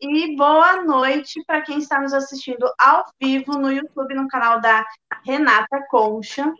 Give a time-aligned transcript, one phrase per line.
[0.00, 4.86] e boa noite para quem está nos assistindo ao vivo no YouTube, no canal da
[5.24, 6.52] Renata Concha.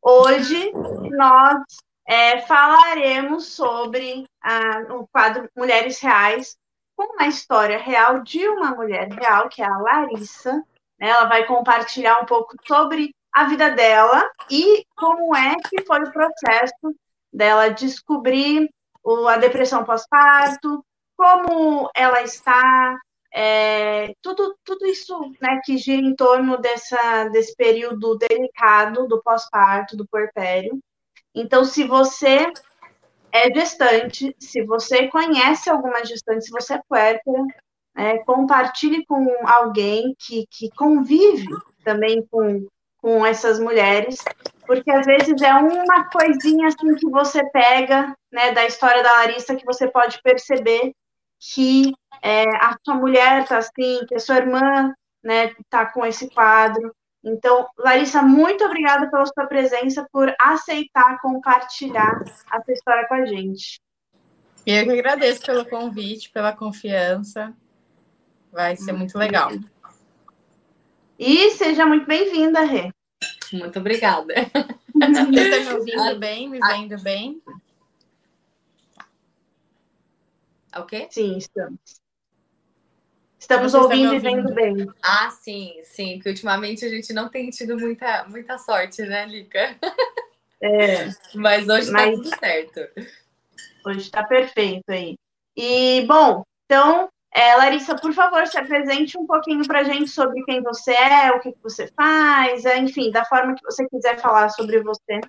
[0.00, 0.70] Hoje
[1.10, 1.62] nós
[2.06, 4.24] é, falaremos sobre
[4.90, 6.56] o quadro Mulheres Reais,
[6.96, 10.62] com uma história real de uma mulher real, que é a Larissa.
[11.00, 16.12] Ela vai compartilhar um pouco sobre a vida dela e como é que foi o
[16.12, 16.94] processo
[17.32, 18.70] dela descobrir
[19.28, 20.84] a depressão pós-parto,
[21.16, 22.98] como ela está,
[23.32, 29.96] é, tudo, tudo isso né, que gira em torno dessa, desse período delicado do pós-parto,
[29.96, 30.78] do puerpério.
[31.34, 32.46] Então, se você
[33.32, 37.44] é gestante, se você conhece alguma gestante, se você é puérpera,
[37.96, 41.48] é, compartilhe com alguém que, que convive
[41.84, 42.66] também com,
[42.98, 44.16] com essas mulheres,
[44.66, 49.54] porque às vezes é uma coisinha assim que você pega né, da história da Larissa
[49.54, 50.92] que você pode perceber
[51.52, 56.30] que é, a sua mulher está assim, que a sua irmã né, está com esse
[56.30, 56.94] quadro.
[57.22, 63.26] Então, Larissa, muito obrigada pela sua presença, por aceitar compartilhar a sua história com a
[63.26, 63.80] gente.
[64.66, 67.54] Eu que agradeço pelo convite, pela confiança.
[68.50, 69.50] Vai ser muito legal.
[71.18, 72.90] E seja muito bem-vinda, Rê.
[73.52, 74.34] Muito obrigada.
[74.94, 77.42] Você está me ouvindo bem, me vendo bem?
[80.74, 81.06] É o quê?
[81.08, 81.78] Sim, estamos.
[83.38, 84.86] Estamos ouvindo, ouvindo, e vendo bem.
[85.02, 86.18] Ah, sim, sim.
[86.18, 89.76] Que ultimamente a gente não tem tido muita, muita sorte, né, Lica?
[90.60, 91.10] É.
[91.34, 92.80] Mas hoje está tudo certo.
[93.86, 95.14] Hoje está perfeito aí.
[95.56, 100.42] E, bom, então, é, Larissa, por favor, se apresente um pouquinho para a gente sobre
[100.44, 104.18] quem você é, o que, que você faz, é, enfim, da forma que você quiser
[104.18, 105.20] falar sobre você.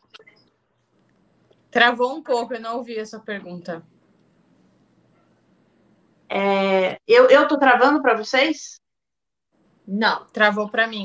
[1.70, 3.84] Travou um pouco, eu não ouvi essa pergunta.
[6.38, 8.82] É, eu, eu tô travando para vocês?
[9.88, 11.04] Não, travou para mim.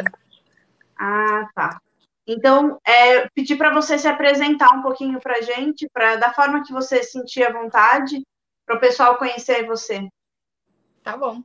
[0.98, 1.80] Ah, tá.
[2.26, 6.64] Então, é, pedir para você se apresentar um pouquinho para a gente, pra, da forma
[6.64, 8.20] que você sentir à vontade,
[8.66, 10.08] para o pessoal conhecer você.
[11.00, 11.44] Tá bom.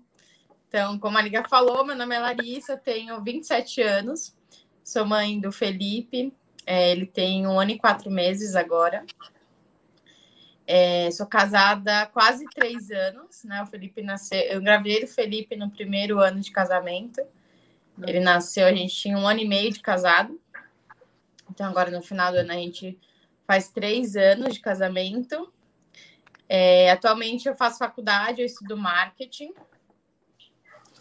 [0.67, 4.35] Então, como a Liga falou, meu nome é Larissa, tenho 27 anos,
[4.83, 6.33] sou mãe do Felipe,
[6.65, 9.05] é, ele tem um ano e quatro meses agora.
[10.67, 13.61] É, sou casada há quase três anos, né?
[13.61, 14.39] O Felipe nasceu.
[14.39, 17.21] Eu engravidei do Felipe no primeiro ano de casamento.
[18.05, 20.39] Ele nasceu, a gente tinha um ano e meio de casado.
[21.49, 22.99] Então, agora no final do ano, a gente
[23.45, 25.53] faz três anos de casamento.
[26.49, 29.53] É, atualmente, eu faço faculdade, eu estudo marketing.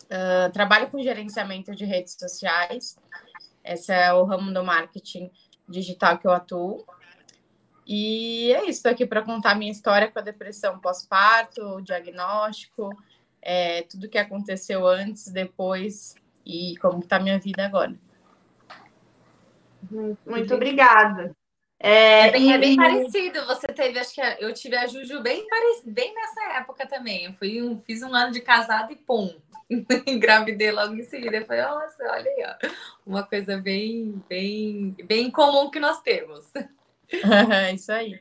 [0.04, 2.96] Uh, trabalho com gerenciamento de redes sociais.
[3.64, 5.30] Esse é o ramo do marketing
[5.68, 6.84] digital que eu atuo.
[7.86, 11.80] E é isso, estou aqui para contar a minha história com a depressão pós-parto, o
[11.82, 12.90] diagnóstico,
[13.42, 16.14] é, tudo que aconteceu antes, depois
[16.46, 17.94] e como está a minha vida agora.
[20.26, 21.34] Muito obrigada.
[21.78, 23.44] É, é, bem, é bem parecido.
[23.46, 25.46] Você teve, acho que eu tive a Juju bem,
[25.84, 27.26] bem nessa época também.
[27.26, 29.34] Eu fui um, fiz um ano de casado e pum,
[30.06, 31.36] engravidei logo em seguida.
[31.36, 32.68] Eu falei, nossa, olha aí, ó.
[33.06, 36.50] Uma coisa bem, bem, bem comum que nós temos.
[37.74, 38.20] Isso aí.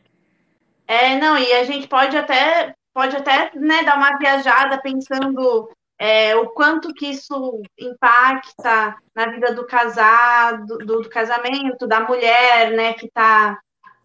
[0.87, 6.35] É, não, e a gente pode até, pode até né, dar uma viajada pensando é,
[6.35, 12.93] o quanto que isso impacta na vida do casado, do, do casamento, da mulher, né,
[12.93, 13.57] que está,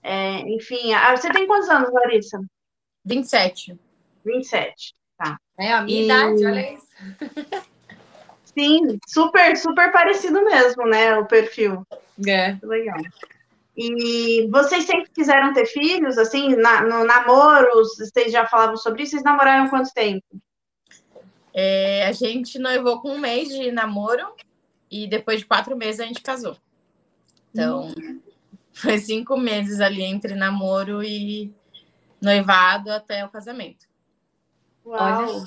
[0.03, 2.41] é, enfim, você tem quantos anos, Larissa?
[3.05, 3.77] 27.
[4.25, 5.39] 27, tá.
[5.59, 6.05] É a minha e...
[6.05, 6.89] idade, olha isso.
[8.45, 11.87] Sim, super, super parecido mesmo, né, o perfil.
[12.27, 12.57] É.
[12.63, 12.99] Legal.
[13.81, 19.13] E vocês sempre quiseram ter filhos, assim, na, no namoro, vocês já falavam sobre isso,
[19.13, 20.27] vocês namoraram quanto tempo?
[21.55, 24.35] É, a gente noivou com um mês de namoro
[24.91, 26.57] e depois de quatro meses a gente casou.
[27.53, 28.21] Então, hum.
[28.73, 31.55] foi cinco meses ali entre namoro e
[32.21, 33.87] noivado até o casamento.
[34.85, 35.45] Uau!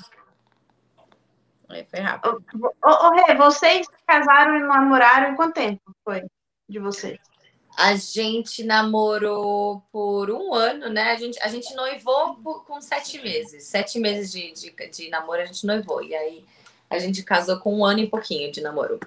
[1.68, 1.84] Olha.
[1.84, 2.42] Foi rápido.
[2.82, 6.22] Ô, ô, ô Rê, vocês casaram e namoraram em quanto tempo foi
[6.66, 7.31] de vocês?
[7.76, 11.12] A gente namorou por um ano, né?
[11.12, 13.64] A gente, a gente noivou por, com sete meses.
[13.64, 16.02] Sete meses de, de, de namoro a gente noivou.
[16.02, 16.44] E aí
[16.90, 19.00] a gente casou com um ano e pouquinho de namoro.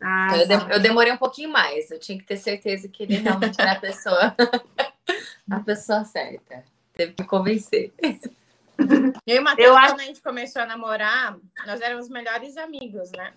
[0.00, 1.90] Ah, então, eu, de, eu, demorei um pouquinho mais.
[1.90, 4.34] Eu tinha que ter certeza que ele realmente era a pessoa,
[5.50, 6.64] a pessoa certa.
[6.92, 7.92] Teve que convencer.
[9.26, 9.94] Eu e o Matheus, quando acho...
[9.94, 11.36] a gente começou a namorar,
[11.66, 13.32] nós éramos melhores amigos, né?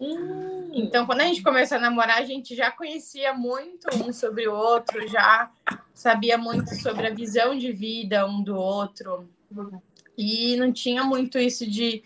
[0.00, 0.70] Hum.
[0.72, 4.54] Então, quando a gente começou a namorar, a gente já conhecia muito um sobre o
[4.54, 5.50] outro, já
[5.94, 9.28] sabia muito sobre a visão de vida um do outro.
[10.18, 12.02] E não tinha muito isso de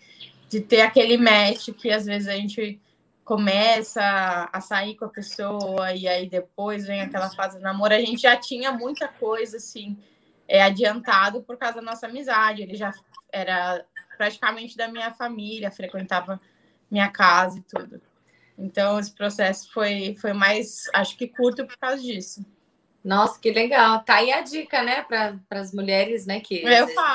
[0.49, 2.81] de ter aquele match que às vezes a gente
[3.23, 7.99] começa a sair com a pessoa e aí depois vem aquela fase do namoro, a
[7.99, 9.95] gente já tinha muita coisa assim
[10.47, 12.63] é, adiantado por causa da nossa amizade.
[12.63, 12.91] Ele já
[13.31, 13.85] era
[14.17, 16.41] praticamente da minha família, frequentava
[16.89, 18.01] minha casa e tudo.
[18.57, 22.45] Então, esse processo foi, foi mais, acho que curto por causa disso.
[23.03, 24.03] Nossa, que legal.
[24.03, 26.63] Tá aí a dica, né, para as mulheres, né, que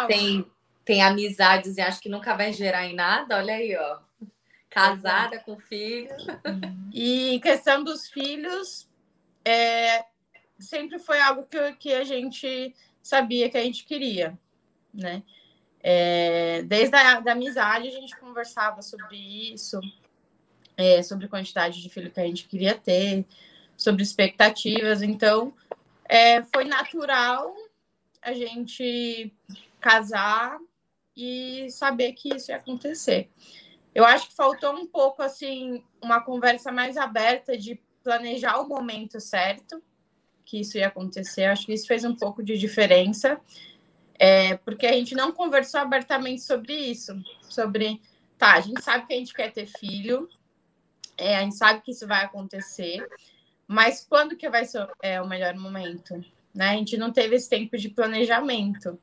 [0.09, 0.51] tem,
[0.85, 3.37] tem amizades e acho que nunca vai gerar em nada.
[3.37, 3.99] Olha aí, ó.
[4.71, 6.27] Casada com filhos.
[6.93, 8.89] E questão dos filhos,
[9.45, 10.05] é,
[10.59, 14.39] sempre foi algo que, que a gente sabia que a gente queria,
[14.93, 15.23] né?
[15.87, 19.19] É, desde a da amizade a gente conversava sobre
[19.53, 19.79] isso,
[20.79, 23.27] é, sobre quantidade de filho que a gente queria ter,
[23.77, 25.03] sobre expectativas.
[25.03, 25.53] Então,
[26.09, 27.55] é, foi natural
[28.23, 29.31] a gente
[29.79, 30.59] casar
[31.15, 33.29] e saber que isso ia acontecer.
[33.95, 39.21] Eu acho que faltou um pouco assim uma conversa mais aberta de planejar o momento
[39.21, 39.83] certo
[40.47, 41.45] que isso ia acontecer.
[41.45, 43.39] Acho que isso fez um pouco de diferença
[44.19, 48.01] é, porque a gente não conversou abertamente sobre isso, sobre,
[48.39, 50.29] tá, a gente sabe que a gente quer ter filho,
[51.17, 53.07] é, a gente sabe que isso vai acontecer,
[53.67, 56.25] mas quando que vai ser é, o melhor momento?
[56.55, 56.71] Né?
[56.71, 58.99] A gente não teve esse tempo de planejamento.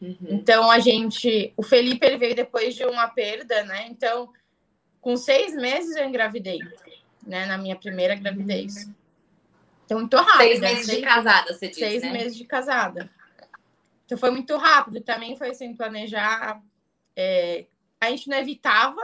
[0.00, 0.16] Uhum.
[0.22, 3.86] Então a gente, o Felipe ele veio depois de uma perda, né?
[3.88, 4.32] Então,
[5.00, 6.58] com seis meses eu engravidei,
[7.24, 7.46] né?
[7.46, 8.88] Na minha primeira gravidez.
[9.84, 10.38] Então, muito rápido.
[10.38, 12.12] Seis meses de casada, você disse, Seis né?
[12.12, 13.10] meses de casada.
[14.04, 16.60] Então foi muito rápido, também foi sem planejar.
[17.16, 17.66] É,
[18.00, 19.00] a gente não evitava,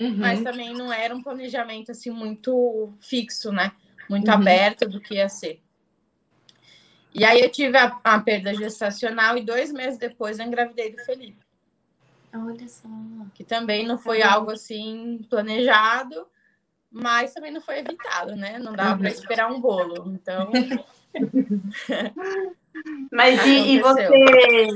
[0.00, 0.16] uhum.
[0.16, 3.72] mas também não era um planejamento assim muito fixo, né?
[4.08, 4.34] Muito uhum.
[4.34, 5.60] aberto do que ia ser.
[7.14, 11.02] E aí eu tive a, a, perda gestacional e dois meses depois eu engravidei do
[11.04, 11.44] Felipe.
[12.32, 12.88] Olha só.
[13.34, 14.28] Que também não foi uhum.
[14.28, 16.26] algo assim planejado,
[16.90, 18.58] mas também não foi evitado, né?
[18.58, 19.14] Não dava para uhum.
[19.14, 20.12] esperar um bolo.
[20.12, 20.50] Então.
[23.12, 24.66] Mas e, e, você,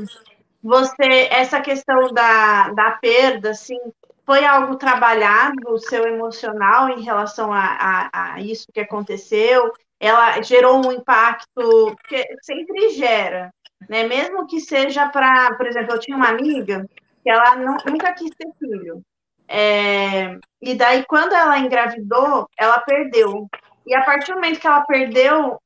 [0.62, 3.78] você, essa questão da, da perda, assim,
[4.24, 7.60] foi algo trabalhado, o seu emocional em relação a,
[8.12, 9.72] a, a isso que aconteceu?
[9.98, 13.52] Ela gerou um impacto, que sempre gera,
[13.88, 14.04] né?
[14.04, 16.88] Mesmo que seja para, por exemplo, eu tinha uma amiga
[17.22, 19.02] que ela não, nunca quis ter filho.
[19.48, 23.48] É, e daí, quando ela engravidou, ela perdeu.
[23.86, 25.60] E a partir do momento que ela perdeu,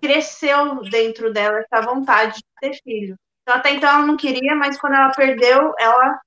[0.00, 3.16] cresceu dentro dela essa vontade de ter filho.
[3.42, 6.20] Então, até então ela não queria, mas quando ela perdeu, ela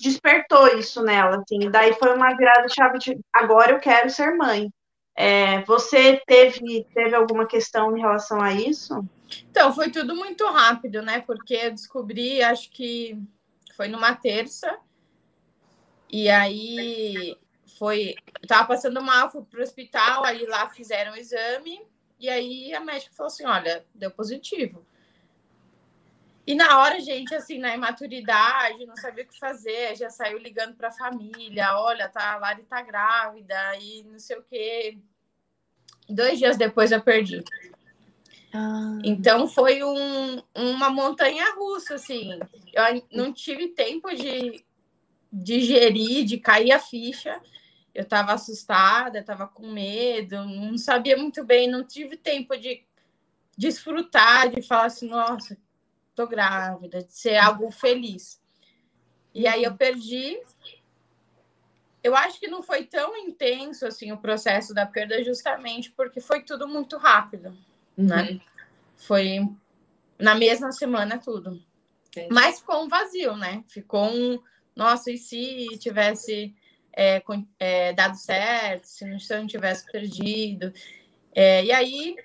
[0.00, 1.70] despertou isso nela, assim.
[1.70, 4.70] Daí foi uma virada chave de agora eu quero ser mãe.
[5.14, 9.04] É, você teve, teve alguma questão em relação a isso?
[9.50, 11.20] Então, foi tudo muito rápido, né?
[11.20, 13.18] Porque eu descobri, acho que
[13.76, 14.78] foi numa terça,
[16.10, 17.36] e aí
[17.78, 18.14] foi.
[18.42, 21.82] Eu tava passando mal, fui pro hospital, aí lá fizeram o exame,
[22.22, 24.86] e aí a médica falou assim: olha, deu positivo.
[26.46, 30.76] E na hora, gente, assim, na imaturidade, não sabia o que fazer, já saiu ligando
[30.76, 34.98] para a família: olha, tá, a Lari tá grávida, e não sei o quê.
[36.08, 37.42] Dois dias depois eu perdi.
[38.54, 38.98] Ah.
[39.02, 42.38] Então foi um, uma montanha russa, assim.
[42.72, 44.64] Eu não tive tempo de
[45.32, 47.40] digerir, de cair a ficha
[47.94, 52.82] eu estava assustada, estava com medo, não sabia muito bem, não tive tempo de
[53.56, 55.56] desfrutar, de falar assim, nossa,
[56.14, 58.40] tô grávida, de ser algo feliz.
[59.34, 60.38] E aí eu perdi.
[62.02, 66.42] Eu acho que não foi tão intenso assim o processo da perda, justamente porque foi
[66.42, 67.56] tudo muito rápido,
[67.96, 68.06] uhum.
[68.06, 68.40] né?
[68.96, 69.48] Foi
[70.18, 71.62] na mesma semana tudo.
[72.08, 72.28] Entendi.
[72.32, 73.64] Mas ficou um vazio, né?
[73.68, 74.42] Ficou um,
[74.74, 76.54] nossa, e se tivesse
[76.94, 77.22] é,
[77.58, 80.72] é, dado certo, se eu não tivesse perdido.
[81.34, 82.16] É, e aí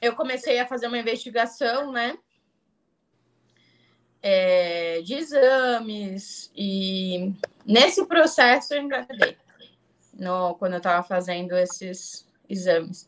[0.00, 2.18] eu comecei a fazer uma investigação, né?
[4.22, 7.34] É, de exames, e
[7.66, 9.36] nesse processo eu engravidei,
[10.14, 13.06] no, quando eu estava fazendo esses exames.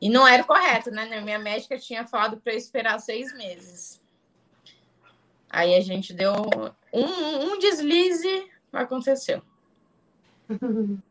[0.00, 1.20] E não era correto, né?
[1.20, 4.00] Minha médica tinha falado para eu esperar seis meses.
[5.48, 6.32] Aí a gente deu
[6.92, 9.42] um, um deslize aconteceu.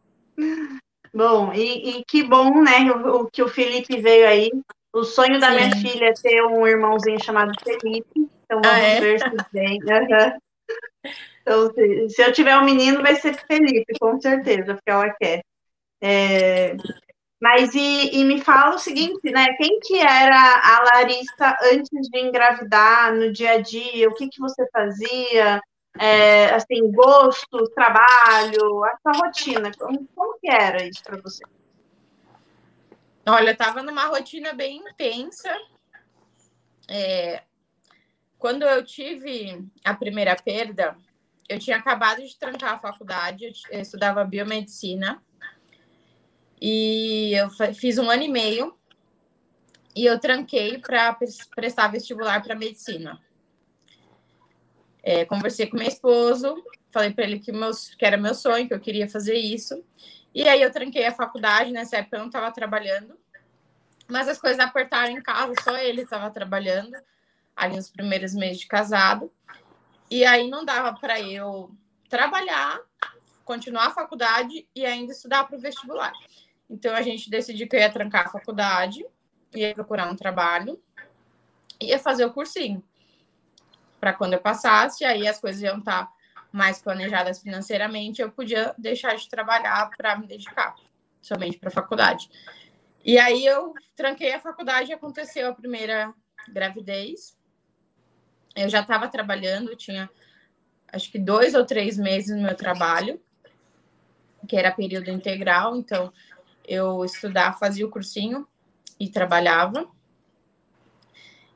[1.14, 4.52] Bom, e, e, que bom, né, o, o, que o Felipe veio aí.
[4.92, 5.56] O sonho da Sim.
[5.56, 8.30] minha filha é ter um irmãozinho chamado Felipe.
[8.44, 9.00] Então vamos ah, é?
[9.00, 9.80] ver se vem.
[9.80, 10.40] Uhum.
[11.42, 15.42] Então, se, se, eu tiver um menino, vai ser Felipe, com certeza, porque ela quer.
[16.02, 16.76] É,
[17.42, 19.54] mas e, e, me fala o seguinte, né?
[19.58, 24.10] Quem que era a Larissa antes de engravidar no dia a dia?
[24.10, 25.62] O que, que você fazia?
[26.00, 29.72] É, assim, gosto, trabalho, a sua rotina?
[29.78, 31.44] Como, como que era isso para você?
[33.26, 35.50] Olha, eu estava numa rotina bem intensa.
[36.88, 37.44] É,
[38.38, 40.96] quando eu tive a primeira perda,
[41.50, 45.24] eu tinha acabado de trancar a faculdade, eu estudava biomedicina
[46.62, 48.78] e eu fiz um ano e meio
[49.96, 51.18] e eu tranquei para
[51.56, 53.20] prestar vestibular para medicina.
[55.08, 56.56] É, conversei com meu esposo,
[56.90, 59.86] falei para ele que, meus, que era meu sonho, que eu queria fazer isso.
[60.34, 63.16] E aí eu tranquei a faculdade, nessa época eu não estava trabalhando.
[64.08, 66.98] Mas as coisas apertaram em casa, só ele estava trabalhando,
[67.56, 69.32] ali nos primeiros meses de casado.
[70.10, 71.70] E aí não dava para eu
[72.10, 72.82] trabalhar,
[73.44, 76.14] continuar a faculdade e ainda estudar para o vestibular.
[76.68, 79.06] Então a gente decidiu que eu ia trancar a faculdade,
[79.54, 80.82] ia procurar um trabalho,
[81.80, 82.84] ia fazer o cursinho
[84.06, 86.12] para quando eu passasse, aí as coisas iam estar
[86.52, 90.76] mais planejadas financeiramente, eu podia deixar de trabalhar para me dedicar
[91.24, 92.30] somente para a faculdade.
[93.04, 96.14] E aí eu tranquei a faculdade aconteceu a primeira
[96.48, 97.36] gravidez.
[98.56, 100.08] Eu já estava trabalhando, tinha
[100.94, 103.20] acho que dois ou três meses no meu trabalho,
[104.48, 106.14] que era período integral, então
[106.64, 108.48] eu estudava, fazia o cursinho
[109.00, 109.90] e trabalhava.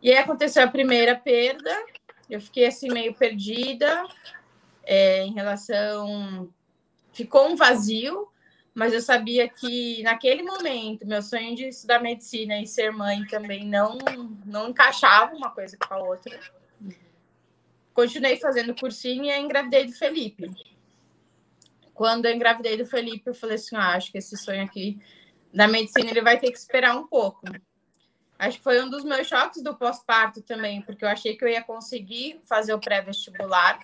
[0.01, 1.69] E aí aconteceu a primeira perda,
[2.29, 4.05] eu fiquei assim meio perdida
[4.83, 6.49] é, em relação.
[7.11, 8.29] Ficou um vazio,
[8.73, 13.65] mas eu sabia que naquele momento meu sonho de estudar medicina e ser mãe também
[13.65, 13.97] não
[14.45, 16.39] não encaixava uma coisa com a outra.
[17.93, 20.49] Continuei fazendo cursinho e engravidei do Felipe.
[21.93, 24.97] Quando eu engravidei do Felipe, eu falei assim: ah, acho que esse sonho aqui
[25.53, 27.41] da medicina ele vai ter que esperar um pouco.
[28.39, 31.49] Acho que foi um dos meus choques do pós-parto também, porque eu achei que eu
[31.49, 33.81] ia conseguir fazer o pré-vestibular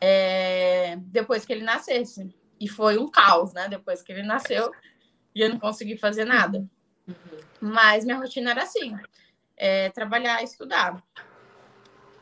[0.00, 2.32] é, depois que ele nascesse.
[2.60, 3.68] E foi um caos, né?
[3.68, 4.70] Depois que ele nasceu,
[5.34, 6.64] e eu não consegui fazer nada.
[7.60, 8.96] Mas minha rotina era assim:
[9.56, 11.02] é, trabalhar estudar.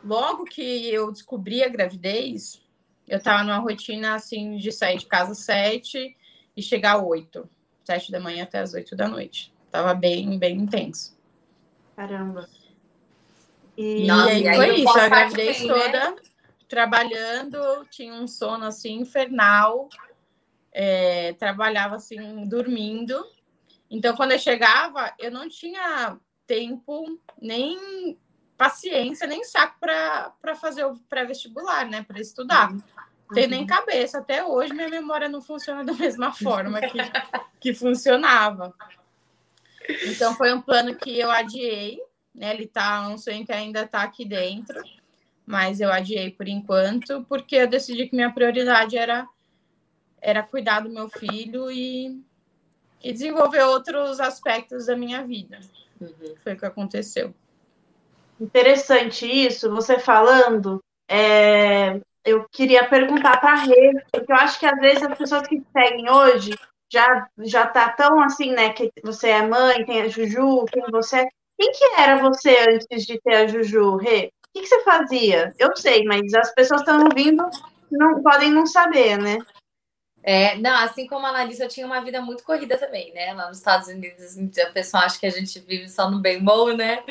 [0.02, 2.62] Logo que eu descobri a gravidez,
[3.06, 6.16] eu estava numa rotina assim de sair de casa às sete
[6.56, 7.46] e chegar às oito,
[7.84, 9.52] sete da manhã até às oito da noite.
[9.70, 11.19] Tava bem, bem intenso.
[12.00, 12.48] Caramba.
[13.76, 15.68] E, e aí, foi isso, a gravidez né?
[15.68, 16.16] toda
[16.66, 19.86] trabalhando, tinha um sono assim infernal,
[20.72, 23.22] é, trabalhava assim dormindo.
[23.90, 26.16] Então, quando eu chegava, eu não tinha
[26.46, 28.18] tempo, nem
[28.56, 32.02] paciência, nem saco para fazer o pré-vestibular, né?
[32.02, 32.72] Para estudar.
[32.72, 32.80] Uhum.
[33.34, 34.20] Tem nem cabeça.
[34.20, 36.96] Até hoje, minha memória não funciona da mesma forma que,
[37.60, 38.74] que funcionava.
[40.06, 42.00] Então foi um plano que eu adiei,
[42.34, 42.54] né?
[42.54, 44.80] Ele tá um sonho que ainda está aqui dentro,
[45.46, 49.26] mas eu adiei por enquanto, porque eu decidi que minha prioridade era
[50.22, 52.20] era cuidar do meu filho e,
[53.02, 55.60] e desenvolver outros aspectos da minha vida.
[55.98, 56.34] Uhum.
[56.42, 57.34] Foi o que aconteceu.
[58.38, 60.82] Interessante isso, você falando.
[61.08, 65.46] É, eu queria perguntar para a Rê, porque eu acho que às vezes as pessoas
[65.46, 66.54] que seguem hoje
[66.92, 68.72] já já tá tão assim, né?
[68.72, 71.28] Que você é mãe, tem a Juju, quem você é.
[71.58, 74.32] Quem que era você antes de ter a Juju, Rê?
[74.48, 75.52] O que, que você fazia?
[75.58, 77.44] Eu sei, mas as pessoas estão ouvindo
[77.90, 79.38] não podem não saber, né?
[80.22, 83.32] É, não, assim como a Larissa, eu tinha uma vida muito corrida também, né?
[83.32, 86.74] Lá nos Estados Unidos, a pessoa acha que a gente vive só no bem bom,
[86.76, 87.02] né?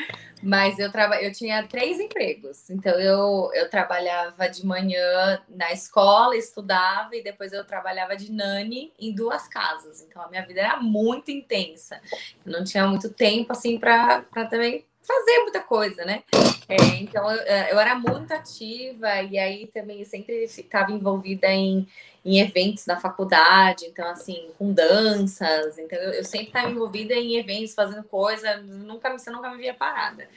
[0.42, 1.20] Mas eu, traba...
[1.20, 2.70] eu tinha três empregos.
[2.70, 8.92] Então, eu, eu trabalhava de manhã na escola, estudava, e depois eu trabalhava de nani
[8.98, 10.00] em duas casas.
[10.02, 12.00] Então, a minha vida era muito intensa.
[12.46, 16.22] Eu não tinha muito tempo, assim, para também fazer muita coisa, né?
[16.68, 21.86] É, então eu, eu, era muito ativa e aí também sempre ficava envolvida em
[22.24, 25.78] em eventos da faculdade, então, assim, com danças.
[25.78, 29.74] Então, eu, eu sempre estava envolvida em eventos, fazendo coisa, nunca, você nunca me via
[29.74, 30.28] parada.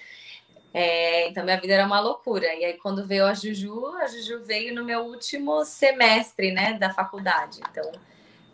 [0.73, 2.47] É, então, minha vida era uma loucura.
[2.55, 6.91] E aí, quando veio a Juju, a Juju veio no meu último semestre, né, da
[6.91, 7.59] faculdade.
[7.69, 7.91] Então,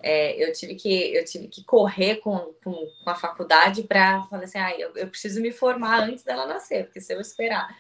[0.01, 4.43] é, eu, tive que, eu tive que correr com, com, com a faculdade para falar
[4.43, 7.75] assim: ah, eu, eu preciso me formar antes dela nascer, porque se eu esperar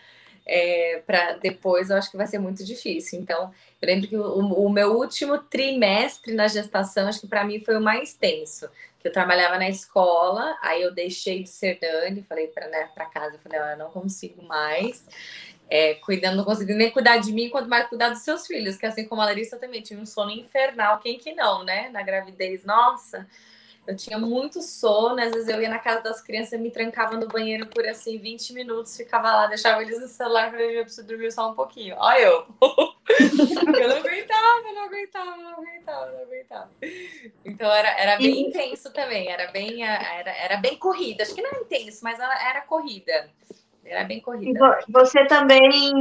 [0.51, 3.19] é, para depois, eu acho que vai ser muito difícil.
[3.19, 7.63] Então, eu lembro que o, o meu último trimestre na gestação, acho que para mim
[7.63, 8.67] foi o mais tenso.
[8.99, 13.35] Que eu trabalhava na escola, aí eu deixei de ser Dani, falei para né, casa,
[13.35, 15.05] eu falei, eu não consigo mais.
[15.69, 18.87] É, cuidando, não consigo nem cuidar de mim, quanto mais cuidar dos seus filhos, que
[18.87, 21.89] assim como a Larissa também tinha um sono infernal, quem que não, né?
[21.89, 23.27] Na gravidez, nossa,
[23.89, 27.27] Eu tinha muito sono, às vezes eu ia na casa das crianças, me trancava no
[27.27, 31.31] banheiro por assim 20 minutos, ficava lá, deixava eles no celular para eu preciso dormir
[31.31, 31.95] só um pouquinho.
[31.97, 32.45] Olha eu.
[32.61, 36.69] eu não aguentava, eu não aguentava, eu não aguentava, eu não aguentava.
[37.43, 41.23] Então era, era bem intenso também, era bem, era, era bem corrida.
[41.23, 43.31] Acho que não é intenso, mas era, era corrida.
[43.83, 44.81] Era bem corrida.
[44.87, 45.91] Você também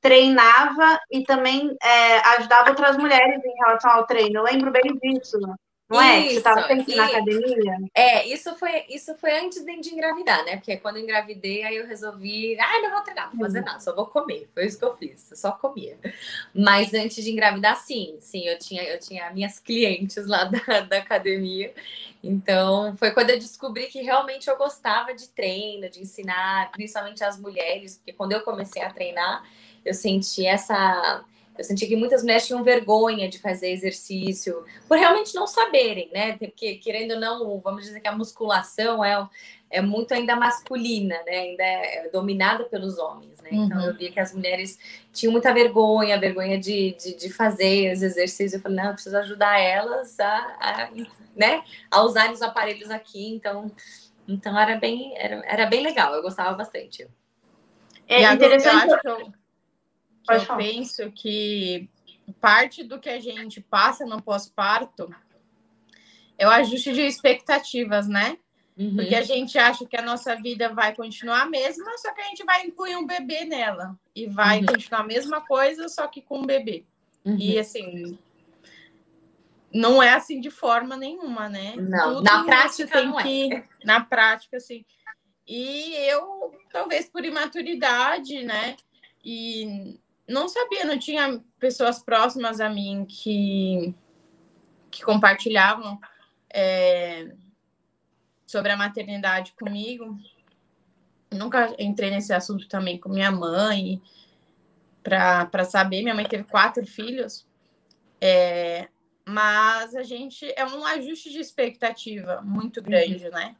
[0.00, 4.38] treinava e também é, ajudava outras mulheres em relação ao treino.
[4.38, 5.36] Eu lembro bem disso.
[5.88, 6.20] Não é?
[6.20, 6.96] Isso, Você estava sempre e...
[6.96, 7.78] na academia?
[7.94, 10.56] É, isso foi, isso foi antes de, de engravidar, né?
[10.56, 13.64] Porque quando eu engravidei, aí eu resolvi, ah, não vou treinar, não vou fazer uhum.
[13.64, 14.50] nada, só vou comer.
[14.52, 15.96] Foi isso que eu fiz, eu só comia.
[16.54, 20.98] Mas antes de engravidar, sim, sim, eu tinha, eu tinha minhas clientes lá da, da
[20.98, 21.72] academia.
[22.22, 27.40] Então, foi quando eu descobri que realmente eu gostava de treino, de ensinar, principalmente as
[27.40, 29.42] mulheres, porque quando eu comecei a treinar,
[29.84, 31.24] eu senti essa
[31.58, 36.36] eu senti que muitas mulheres tinham vergonha de fazer exercício, por realmente não saberem, né?
[36.38, 39.28] Porque, querendo ou não, vamos dizer que a musculação é,
[39.68, 41.36] é muito ainda masculina, né?
[41.36, 43.50] Ainda é dominada pelos homens, né?
[43.50, 43.64] Uhum.
[43.64, 43.96] Então, eu uhum.
[43.96, 44.78] via que as mulheres
[45.12, 48.52] tinham muita vergonha, vergonha de, de, de, fazer os exercícios.
[48.54, 50.90] Eu falei, não, eu preciso ajudar elas a, a,
[51.34, 51.64] né?
[51.90, 53.34] a usar os aparelhos aqui.
[53.34, 53.68] Então,
[54.28, 57.08] então era, bem, era, era bem legal, eu gostava bastante.
[58.06, 58.94] É interessante.
[59.04, 59.32] Eu
[60.36, 60.58] eu falar.
[60.58, 61.88] penso que
[62.40, 65.08] parte do que a gente passa no pós-parto
[66.36, 68.38] é o ajuste de expectativas, né?
[68.76, 68.94] Uhum.
[68.94, 72.24] Porque a gente acha que a nossa vida vai continuar a mesma, só que a
[72.24, 73.98] gente vai incluir um bebê nela.
[74.14, 74.66] E vai uhum.
[74.66, 76.84] continuar a mesma coisa, só que com um bebê.
[77.24, 77.36] Uhum.
[77.36, 78.16] E assim,
[79.72, 81.74] não é assim de forma nenhuma, né?
[81.76, 83.22] Não, Tudo na prática tem não é.
[83.22, 84.84] que, na prática, assim.
[85.46, 88.76] E eu, talvez por imaturidade, né?
[89.24, 93.94] E não sabia, não tinha pessoas próximas a mim que,
[94.90, 95.98] que compartilhavam
[96.52, 97.32] é,
[98.46, 100.18] sobre a maternidade comigo.
[101.32, 104.02] Nunca entrei nesse assunto também com minha mãe
[105.02, 106.02] para saber.
[106.02, 107.46] Minha mãe teve quatro filhos,
[108.20, 108.88] é,
[109.24, 113.30] mas a gente é um ajuste de expectativa muito grande, uhum.
[113.30, 113.56] né?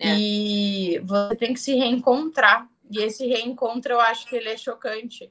[0.00, 0.16] É.
[0.16, 2.68] E você tem que se reencontrar.
[2.90, 5.30] E esse reencontro eu acho que ele é chocante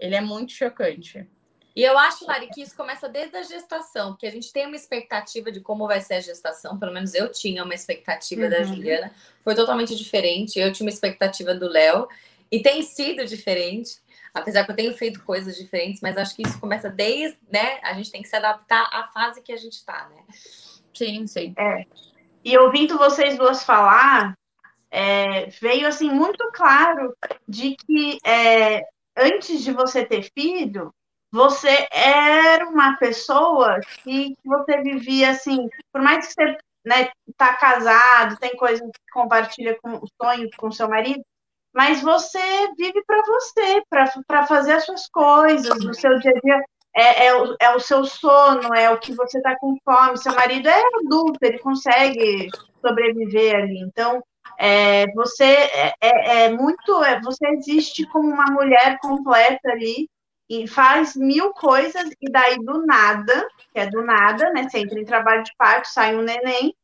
[0.00, 1.26] ele é muito chocante.
[1.74, 4.76] E eu acho, Lari, que isso começa desde a gestação, porque a gente tem uma
[4.76, 8.50] expectativa de como vai ser a gestação, pelo menos eu tinha uma expectativa uhum.
[8.50, 9.12] da Juliana,
[9.44, 10.58] foi totalmente diferente.
[10.58, 12.08] Eu tinha uma expectativa do Léo,
[12.50, 13.98] e tem sido diferente,
[14.32, 17.80] apesar que eu tenho feito coisas diferentes, mas acho que isso começa desde, né?
[17.82, 20.22] A gente tem que se adaptar à fase que a gente está, né?
[20.94, 21.54] Sim, sim.
[21.58, 21.84] É.
[22.44, 24.34] E ouvindo vocês duas falar,
[24.90, 27.14] é, veio assim muito claro
[27.48, 28.82] de que é,
[29.16, 30.92] antes de você ter filho,
[31.32, 38.38] você era uma pessoa que você vivia assim, por mais que você né, tá casado,
[38.38, 41.22] tem coisas que compartilha com os sonhos com seu marido,
[41.74, 42.38] mas você
[42.78, 43.82] vive para você,
[44.26, 46.64] para fazer as suas coisas, no seu dia a dia.
[46.98, 50.16] É, é, o, é o seu sono, é o que você está com fome.
[50.16, 52.48] Seu marido é adulto, ele consegue
[52.80, 53.80] sobreviver ali.
[53.80, 54.22] Então,
[54.58, 60.08] é, você é, é, é muito, é, você existe como uma mulher completa ali
[60.48, 64.68] e faz mil coisas e daí do nada, que é do nada, né?
[64.68, 66.74] Você entra em trabalho de parto, sai um neném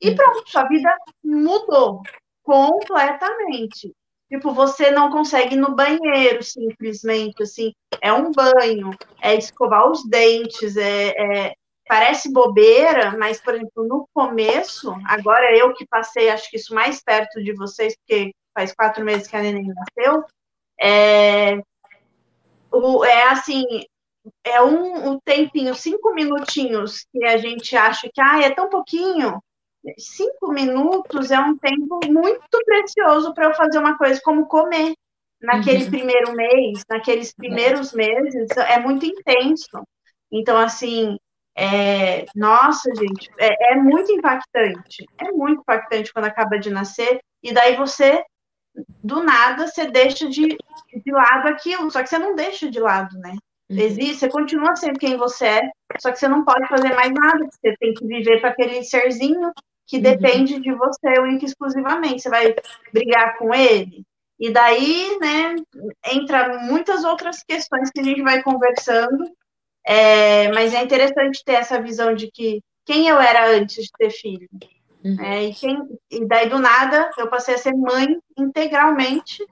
[0.00, 2.02] e pronto, sua vida mudou
[2.42, 3.92] completamente.
[4.28, 10.04] Tipo, você não consegue ir no banheiro simplesmente, assim, é um banho, é escovar os
[10.08, 11.54] dentes, é, é
[11.86, 17.02] parece bobeira, mas, por exemplo, no começo, agora eu que passei, acho que isso mais
[17.02, 20.24] perto de vocês, porque faz quatro meses que a neném nasceu,
[20.80, 21.60] é,
[22.72, 23.64] o, é assim,
[24.44, 29.40] é um, um tempinho, cinco minutinhos que a gente acha que ah, é tão pouquinho.
[29.98, 34.94] Cinco minutos é um tempo muito precioso para eu fazer uma coisa como comer.
[35.40, 35.90] Naquele uhum.
[35.90, 39.86] primeiro mês, naqueles primeiros meses, é muito intenso.
[40.32, 41.16] Então, assim,
[41.56, 45.06] é, nossa, gente, é, é, muito impactante.
[45.18, 48.22] É muito impactante quando acaba de nascer, e daí você,
[49.02, 53.18] do nada, você deixa de, de lado aquilo, só que você não deixa de lado,
[53.18, 53.36] né?
[53.70, 53.78] Uhum.
[53.78, 57.46] Existe, você continua sendo quem você é, só que você não pode fazer mais nada,
[57.50, 59.50] você tem que viver para aquele serzinho
[59.86, 60.02] que uhum.
[60.02, 62.22] depende de você única e exclusivamente.
[62.22, 62.54] Você vai
[62.92, 64.04] brigar com ele.
[64.38, 65.54] E daí, né,
[66.12, 69.24] entra muitas outras questões que a gente vai conversando
[69.86, 74.10] é, mas é interessante ter essa visão de que quem eu era antes de ter
[74.10, 74.48] filho.
[75.04, 75.16] Uhum.
[75.20, 75.78] É, e, quem,
[76.10, 79.46] e daí, do nada, eu passei a ser mãe integralmente,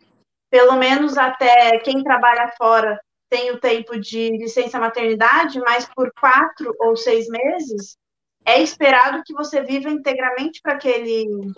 [0.50, 6.74] pelo menos até quem trabalha fora tem o tempo de licença maternidade, mas por quatro
[6.80, 7.96] ou seis meses
[8.44, 11.52] é esperado que você viva integralmente para aquele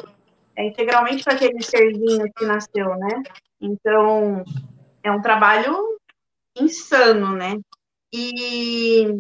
[0.55, 3.23] é integralmente para aquele serzinho que nasceu, né?
[3.61, 4.43] Então,
[5.03, 5.99] é um trabalho
[6.57, 7.59] insano, né?
[8.13, 9.19] E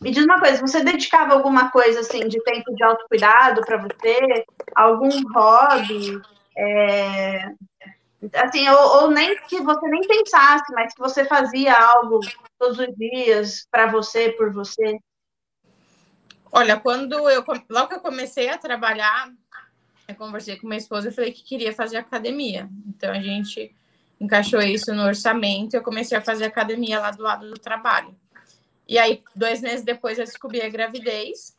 [0.00, 4.44] me diz uma coisa, você dedicava alguma coisa assim de tempo de autocuidado para você?
[4.74, 6.20] Algum hobby?
[6.56, 7.52] É,
[8.34, 12.20] assim, ou, ou, nem que você nem pensasse, mas que você fazia algo
[12.58, 14.98] todos os dias para você, por você?
[16.52, 19.30] Olha, quando eu logo que eu comecei a trabalhar,
[20.08, 22.68] eu conversei com minha esposa e falei que queria fazer academia.
[22.88, 23.74] Então a gente
[24.20, 28.14] encaixou isso no orçamento e eu comecei a fazer academia lá do lado do trabalho.
[28.86, 31.56] E aí, dois meses depois, eu descobri a gravidez.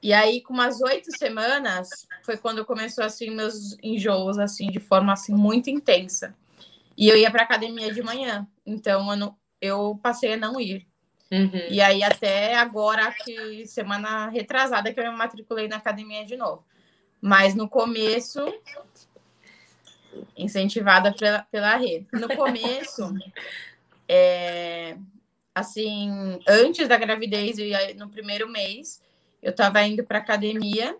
[0.00, 5.12] E aí, com umas oito semanas, foi quando começou, assim, meus enjoos, assim, de forma,
[5.12, 6.34] assim, muito intensa.
[6.96, 8.46] E eu ia para academia de manhã.
[8.64, 10.86] Então, eu, não, eu passei a não ir.
[11.30, 11.66] Uhum.
[11.70, 16.64] E aí, até agora, que semana retrasada, que eu me matriculei na academia de novo.
[17.20, 18.44] Mas no começo,
[20.42, 22.06] incentivada pela, pela rede.
[22.12, 23.14] No começo,
[24.08, 24.96] é,
[25.54, 29.02] assim, antes da gravidez, e no primeiro mês,
[29.42, 30.96] eu estava indo para academia,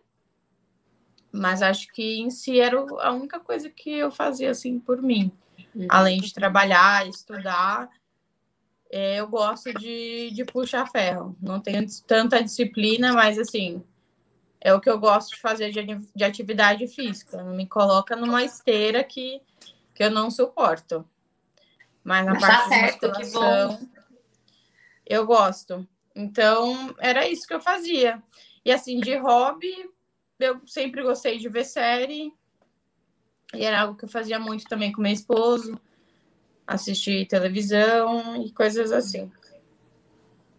[1.30, 5.32] mas acho que em si era a única coisa que eu fazia assim por mim.
[5.74, 5.86] Uhum.
[5.88, 7.88] Além de trabalhar, estudar,
[8.90, 11.34] é, eu gosto de, de puxar ferro.
[11.40, 13.82] Não tenho tanta disciplina, mas assim,
[14.64, 15.82] é o que eu gosto de fazer de,
[16.14, 17.42] de atividade física.
[17.42, 19.42] Não me coloca numa esteira que,
[19.92, 21.04] que eu não suporto.
[22.04, 23.88] Mas na mas parte tá certo, de musculação,
[25.04, 25.86] eu gosto.
[26.14, 28.22] Então, era isso que eu fazia.
[28.64, 29.90] E assim, de hobby,
[30.38, 32.32] eu sempre gostei de ver série.
[33.54, 35.78] E era algo que eu fazia muito também com meu esposo
[36.66, 39.30] assistir televisão e coisas assim.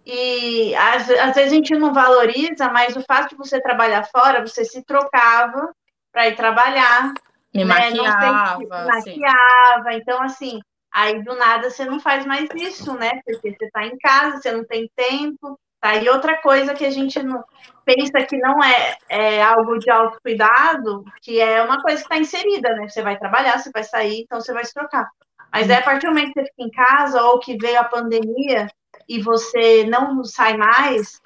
[0.06, 4.46] E às, às vezes a gente não valoriza, mas o fato de você trabalhar fora,
[4.46, 5.74] você se trocava
[6.12, 7.14] para ir trabalhar.
[7.54, 7.92] Me né?
[7.92, 8.58] maquiava.
[8.58, 9.94] Sei, maquiava.
[9.94, 10.60] Então, assim,
[10.92, 13.12] aí do nada você não faz mais isso, né?
[13.26, 15.58] Porque você está em casa, você não tem tempo.
[15.80, 15.96] Tá?
[15.96, 17.44] E outra coisa que a gente não
[17.84, 22.74] pensa que não é, é algo de autocuidado, que é uma coisa que está inserida,
[22.76, 22.88] né?
[22.88, 25.10] Você vai trabalhar, você vai sair, então você vai se trocar.
[25.52, 27.84] Mas é a partir do momento que você fica em casa ou que veio a
[27.84, 28.68] pandemia
[29.14, 31.22] e você não sai mais,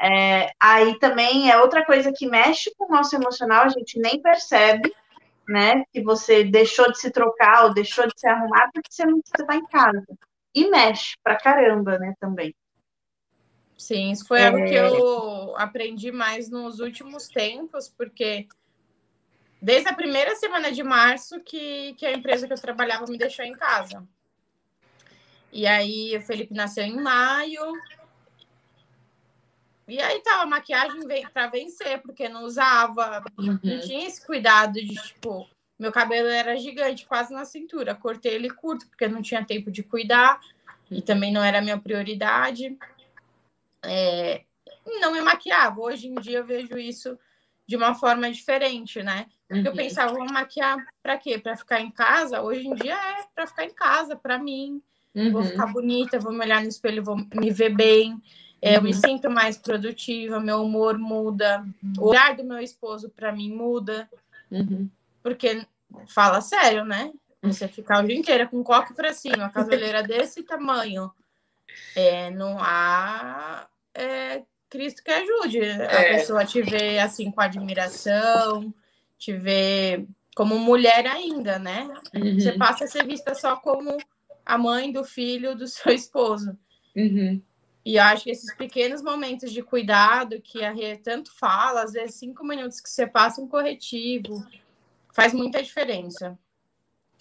[0.00, 4.20] é, aí também é outra coisa que mexe com o nosso emocional, a gente nem
[4.20, 4.92] percebe,
[5.48, 5.84] né?
[5.92, 9.54] Que você deixou de se trocar ou deixou de se arrumar porque você não está
[9.54, 10.04] em casa.
[10.52, 12.52] E mexe pra caramba, né, também.
[13.76, 14.48] Sim, isso foi é...
[14.48, 18.48] algo que eu aprendi mais nos últimos tempos, porque
[19.62, 23.44] desde a primeira semana de março que, que a empresa que eu trabalhava me deixou
[23.44, 24.04] em casa.
[25.52, 27.62] E aí o Felipe nasceu em maio.
[29.86, 31.00] E aí tava a maquiagem
[31.32, 33.58] para vencer, porque não usava, uhum.
[33.62, 37.94] não tinha esse cuidado de, tipo, meu cabelo era gigante, quase na cintura.
[37.94, 40.40] Cortei ele curto, porque não tinha tempo de cuidar,
[40.90, 42.76] e também não era a minha prioridade.
[43.82, 44.44] É,
[45.00, 45.80] não me maquiava.
[45.80, 47.18] Hoje em dia eu vejo isso
[47.66, 49.26] de uma forma diferente, né?
[49.46, 49.66] Porque uhum.
[49.68, 51.38] eu pensava, vou maquiar para quê?
[51.38, 52.42] Para ficar em casa?
[52.42, 54.82] Hoje em dia é para ficar em casa, para mim.
[55.14, 55.32] Uhum.
[55.32, 58.20] Vou ficar bonita, vou me olhar no espelho, vou me ver bem.
[58.60, 59.00] É, eu me uhum.
[59.00, 61.64] sinto mais produtiva, meu humor muda,
[61.96, 64.08] o olhar do meu esposo para mim muda.
[64.50, 64.88] Uhum.
[65.22, 65.64] Porque,
[66.08, 67.12] fala sério, né?
[67.40, 71.10] Você ficar o dia inteiro com o coque para cima, a casoleira desse tamanho,
[71.94, 76.16] é, não há é, Cristo que ajude a é.
[76.16, 78.74] pessoa te ver assim com admiração,
[79.16, 81.88] te ver como mulher ainda, né?
[82.14, 82.38] Uhum.
[82.38, 83.96] Você passa a ser vista só como
[84.48, 86.58] a mãe do filho do seu esposo.
[86.96, 87.40] Uhum.
[87.84, 91.92] E eu acho que esses pequenos momentos de cuidado que a Rê tanto fala, às
[91.92, 94.44] vezes cinco minutos que você passa um corretivo,
[95.12, 96.38] faz muita diferença.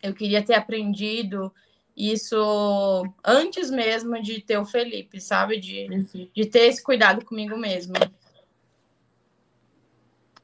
[0.01, 1.53] Eu queria ter aprendido
[1.95, 5.59] isso antes mesmo de ter o Felipe, sabe?
[5.59, 6.29] De, uhum.
[6.33, 7.95] de ter esse cuidado comigo mesma.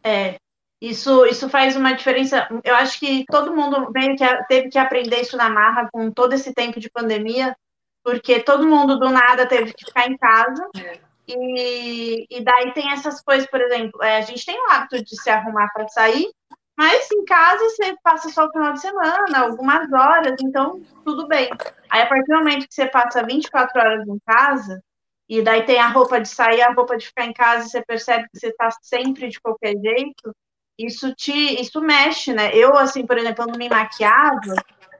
[0.04, 0.38] É,
[0.84, 2.46] isso, isso faz uma diferença.
[2.62, 6.34] Eu acho que todo mundo meio que teve que aprender isso na marra com todo
[6.34, 7.56] esse tempo de pandemia,
[8.04, 10.69] porque todo mundo do nada teve que ficar em casa.
[10.78, 11.00] É.
[11.26, 15.22] E, e daí tem essas coisas, por exemplo, é, a gente tem o hábito de
[15.22, 16.30] se arrumar para sair,
[16.78, 21.50] mas em casa você passa só o final de semana, algumas horas, então tudo bem.
[21.89, 24.84] Aí a partir do momento que você passa 24 horas em casa,
[25.30, 27.82] e daí tem a roupa de sair, a roupa de ficar em casa, e você
[27.86, 30.36] percebe que você está sempre de qualquer jeito,
[30.78, 32.56] isso te isso mexe, né?
[32.56, 34.56] Eu, assim, por exemplo, eu não me maquiava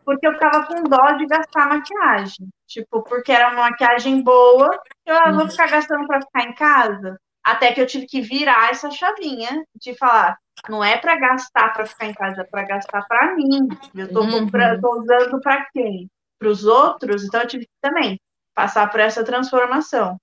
[0.06, 2.50] porque eu ficava com dó de gastar maquiagem.
[2.68, 7.20] Tipo, porque era uma maquiagem boa, eu ah, vou ficar gastando para ficar em casa.
[7.44, 10.38] Até que eu tive que virar essa chavinha de falar,
[10.70, 13.68] não é para gastar para ficar em casa, é para gastar para mim.
[13.94, 14.46] Eu estou uhum.
[14.46, 16.10] usando para quem?
[16.40, 18.20] Para os outros, então eu tive que também
[18.56, 20.18] passar por essa transformação,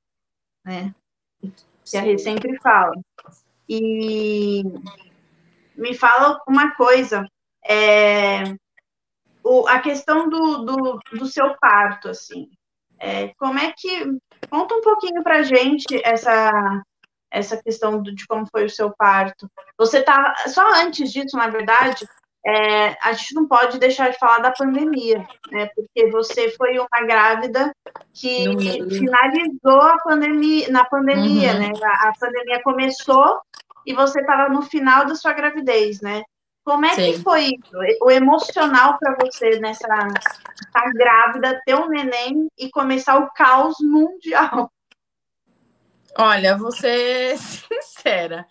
[0.65, 0.95] né?
[1.85, 2.95] Que a Rê sempre fala.
[3.69, 4.63] E
[5.81, 7.27] me fala uma coisa,
[7.67, 8.45] é,
[9.43, 12.49] o, a questão do, do, do seu parto, assim,
[12.99, 14.05] é, como é que
[14.51, 16.83] conta um pouquinho para gente essa
[17.33, 19.49] essa questão de como foi o seu parto.
[19.79, 22.05] Você tá só antes disso, na verdade,
[22.45, 25.71] é, a gente não pode deixar de falar da pandemia, né?
[25.75, 27.73] Porque você foi uma grávida
[28.13, 28.45] que
[28.89, 31.59] finalizou a pandemia na pandemia, uhum.
[31.61, 31.71] né?
[31.85, 33.41] A, a, pandemia começou
[33.87, 36.23] e você estava no final da sua gravidez, né?
[36.65, 37.13] Como é Sim.
[37.13, 38.03] que foi isso?
[38.03, 39.89] O emocional para você nessa
[40.61, 44.71] estar grávida, ter um neném e começar o caos mundial?
[46.17, 48.47] Olha, vou ser sincera.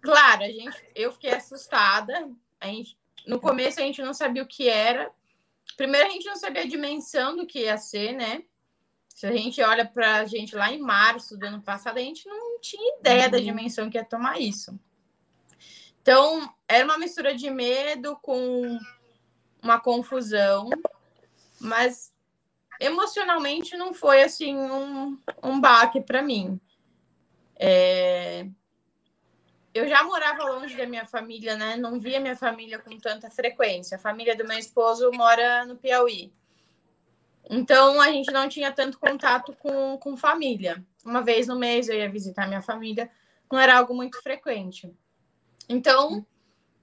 [0.00, 2.30] Claro, a gente, eu fiquei assustada.
[2.60, 5.10] A gente, no começo a gente não sabia o que era.
[5.76, 8.42] Primeiro a gente não sabia a dimensão do que ia ser, né?
[9.16, 12.28] Se a gente olha para a gente lá em março do ano passado, a gente
[12.28, 13.30] não tinha ideia uhum.
[13.30, 14.78] da dimensão que ia tomar isso.
[16.02, 18.78] Então, era uma mistura de medo com
[19.62, 20.68] uma confusão,
[21.58, 22.12] mas
[22.78, 26.60] emocionalmente não foi assim um, um baque para mim.
[27.58, 28.46] É...
[29.72, 31.74] Eu já morava longe da minha família, né?
[31.78, 33.96] Não via minha família com tanta frequência.
[33.96, 36.30] A família do meu esposo mora no Piauí.
[37.48, 40.84] Então a gente não tinha tanto contato com, com família.
[41.04, 43.10] Uma vez no mês eu ia visitar minha família,
[43.50, 44.92] não era algo muito frequente.
[45.68, 46.26] Então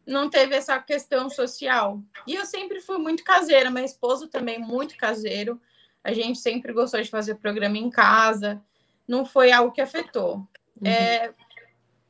[0.06, 2.02] não teve essa questão social.
[2.28, 5.62] E eu sempre fui muito caseira, meu esposo também muito caseiro.
[6.04, 8.62] A gente sempre gostou de fazer programa em casa.
[9.08, 10.38] Não foi algo que afetou.
[10.82, 10.88] Uhum.
[10.88, 11.34] É,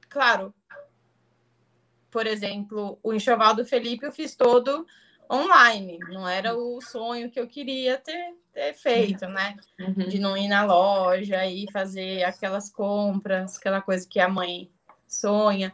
[0.10, 0.54] claro,
[2.10, 4.86] por exemplo, o enxoval do Felipe eu fiz todo
[5.32, 9.56] online, não era o sonho que eu queria ter, ter feito, né?
[9.80, 10.08] Uhum.
[10.08, 14.70] De não ir na loja e fazer aquelas compras, aquela coisa que a mãe
[15.08, 15.74] sonha.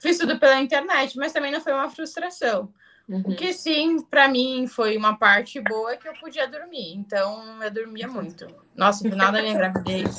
[0.00, 2.72] Fiz tudo pela internet, mas também não foi uma frustração.
[3.08, 3.22] Uhum.
[3.26, 6.94] O que sim, para mim, foi uma parte boa é que eu podia dormir.
[6.94, 8.46] Então, eu dormia muito.
[8.76, 10.18] Nossa, no final da minha gravidez,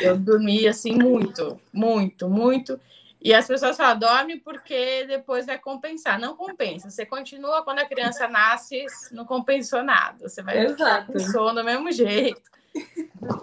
[0.00, 2.80] eu dormia assim muito, muito, muito.
[3.26, 6.16] E as pessoas falam, dorme porque depois vai compensar.
[6.16, 6.88] Não compensa.
[6.88, 10.28] Você continua quando a criança nasce, não compensou nada.
[10.28, 11.12] Você vai Exato.
[11.12, 12.40] com sono do mesmo jeito.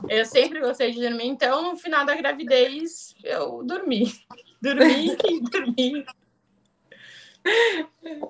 [0.08, 4.10] Eu sempre gostei de dormir, então no final da gravidez eu dormi.
[4.62, 6.06] Dormi e dormi.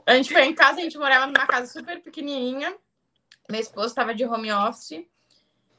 [0.08, 2.76] A gente foi em casa, a gente morava numa casa super pequenininha.
[3.48, 5.06] Meu esposo estava de home office.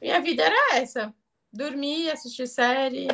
[0.01, 1.13] Minha vida era essa:
[1.53, 3.09] dormir, assistir série.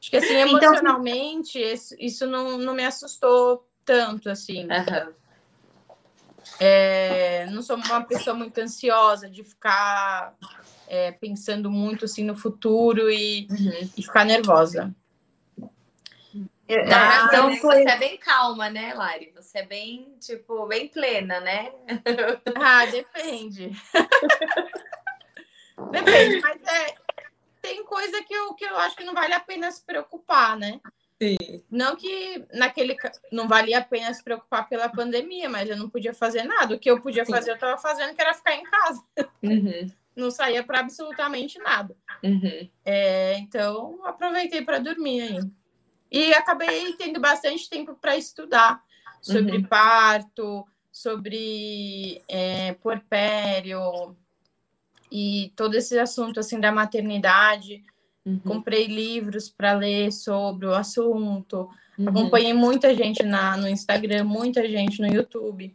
[0.00, 1.98] Acho que assim, então, emocionalmente, então...
[1.98, 4.64] isso não, não me assustou tanto, assim.
[4.64, 5.12] Uhum.
[6.60, 10.34] É, não sou uma pessoa muito ansiosa de ficar
[10.86, 13.90] é, pensando muito assim no futuro e, uhum.
[13.96, 14.94] e ficar nervosa.
[16.92, 17.82] Ah, então foi...
[17.82, 19.32] Você é bem calma, né, Lari?
[19.34, 21.72] Você é bem, tipo, bem plena, né?
[22.56, 23.72] Ah, depende.
[25.90, 26.94] depende, mas é,
[27.68, 30.80] tem coisa que eu, que eu acho que não vale a pena se preocupar, né?
[31.20, 31.62] Sim.
[31.70, 32.96] Não que naquele
[33.30, 36.74] não valia a pena se preocupar pela pandemia, mas eu não podia fazer nada.
[36.74, 37.32] O que eu podia Sim.
[37.32, 39.02] fazer, eu estava fazendo, que era ficar em casa.
[39.42, 39.92] Uhum.
[40.16, 41.94] Não saía para absolutamente nada.
[42.22, 42.68] Uhum.
[42.84, 45.40] É, então, aproveitei para dormir aí.
[46.10, 48.82] E acabei tendo bastante tempo para estudar
[49.20, 49.64] sobre uhum.
[49.64, 54.16] parto, sobre é, porpério
[55.10, 57.82] e todo esse assunto assim da maternidade.
[58.24, 58.38] Uhum.
[58.40, 61.68] Comprei livros para ler sobre o assunto.
[61.98, 62.08] Uhum.
[62.08, 65.74] Acompanhei muita gente na, no Instagram, muita gente no YouTube.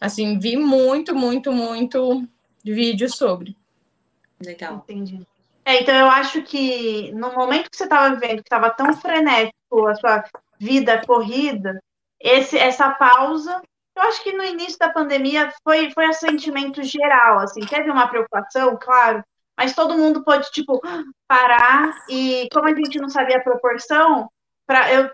[0.00, 2.26] Assim, vi muito, muito, muito
[2.64, 3.56] vídeo sobre.
[4.44, 4.84] Legal.
[4.88, 5.24] Entendi.
[5.64, 9.86] É, então eu acho que no momento que você estava vivendo, que estava tão frenético
[9.86, 10.24] a sua
[10.58, 11.80] vida corrida,
[12.18, 13.62] esse, essa pausa,
[13.96, 18.08] eu acho que no início da pandemia foi, foi um sentimento geral, assim, teve uma
[18.08, 19.22] preocupação, claro,
[19.56, 20.80] mas todo mundo pôde, tipo,
[21.28, 24.28] parar e como a gente não sabia a proporção,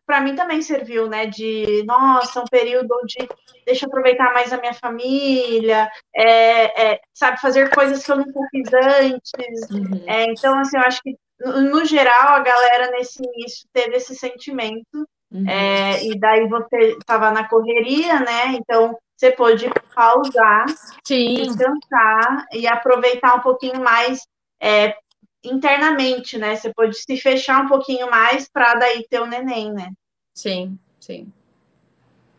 [0.06, 1.26] para mim também serviu, né?
[1.26, 3.28] De nossa, um período onde
[3.66, 8.40] deixa eu aproveitar mais a minha família, é, é, sabe, fazer coisas que eu nunca
[8.50, 9.32] fiz antes.
[9.70, 10.04] Uhum.
[10.06, 15.08] É, então, assim, eu acho que no geral a galera nesse início teve esse sentimento.
[15.30, 15.48] Uhum.
[15.48, 18.54] É, e daí você estava na correria, né?
[18.54, 20.66] Então você pôde pausar,
[21.04, 21.34] Sim.
[21.34, 24.26] descansar e aproveitar um pouquinho mais
[24.60, 24.96] é,
[25.44, 26.56] internamente, né?
[26.56, 29.92] Você pode se fechar um pouquinho mais para daí ter o neném, né?
[30.34, 31.32] Sim, sim.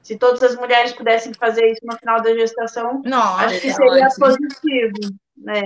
[0.02, 4.08] Se todas as mulheres pudessem fazer isso no final da gestação, Nossa, acho que seria
[4.08, 4.26] ótimo.
[4.26, 5.66] positivo, né?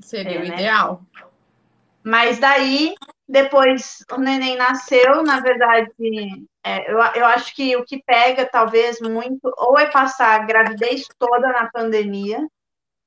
[0.00, 0.54] Seria é, o né?
[0.54, 1.02] ideal.
[2.02, 2.94] Mas daí,
[3.30, 5.92] depois o neném nasceu, na verdade,
[6.64, 11.06] é, eu, eu acho que o que pega, talvez, muito, ou é passar a gravidez
[11.16, 12.44] toda na pandemia,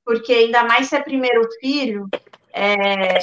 [0.06, 2.08] porque ainda mais se é primeiro filho,
[2.54, 3.20] é,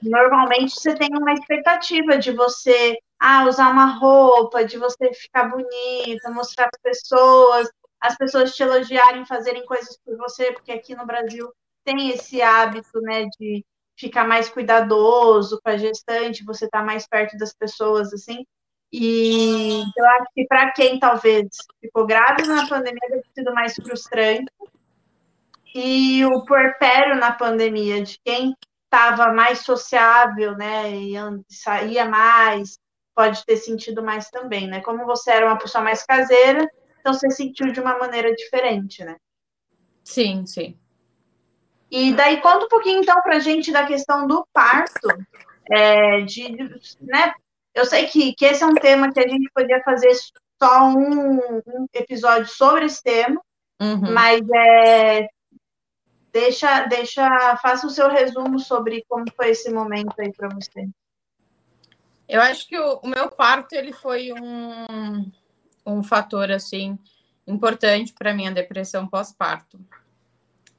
[0.00, 6.30] normalmente você tem uma expectativa de você ah, usar uma roupa, de você ficar bonita,
[6.30, 7.68] mostrar para as pessoas,
[8.00, 11.50] as pessoas te elogiarem, fazerem coisas por você, porque aqui no Brasil
[11.84, 13.64] tem esse hábito, né, de
[13.96, 18.44] ficar mais cuidadoso com a gestante, você tá mais perto das pessoas, assim.
[18.92, 21.48] E eu acho que para quem talvez
[21.80, 24.52] ficou grávida na pandemia deve sido mais frustrante.
[25.74, 28.54] E o puerpério na pandemia, de quem
[28.84, 31.14] estava mais sociável, né, e
[31.48, 32.78] saía mais,
[33.14, 34.80] pode ter sentido mais também, né?
[34.80, 36.64] Como você era uma pessoa mais caseira,
[37.00, 39.16] então você sentiu de uma maneira diferente, né?
[40.04, 40.78] Sim, sim.
[41.90, 45.08] E daí conta um pouquinho então para gente da questão do parto,
[45.70, 46.50] é, de,
[47.00, 47.32] né?
[47.74, 50.12] Eu sei que, que esse é um tema que a gente podia fazer
[50.62, 53.40] só um, um episódio sobre esse tema,
[53.80, 54.12] uhum.
[54.12, 55.28] mas é,
[56.32, 60.88] deixa, deixa, faça o seu resumo sobre como foi esse momento aí para você.
[62.28, 65.30] Eu acho que o, o, meu parto ele foi um,
[65.86, 66.98] um fator assim
[67.46, 69.78] importante para minha depressão pós-parto.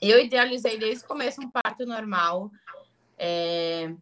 [0.02, 2.52] Eu idealizei desde o começo um parto normal.
[3.18, 3.94] É...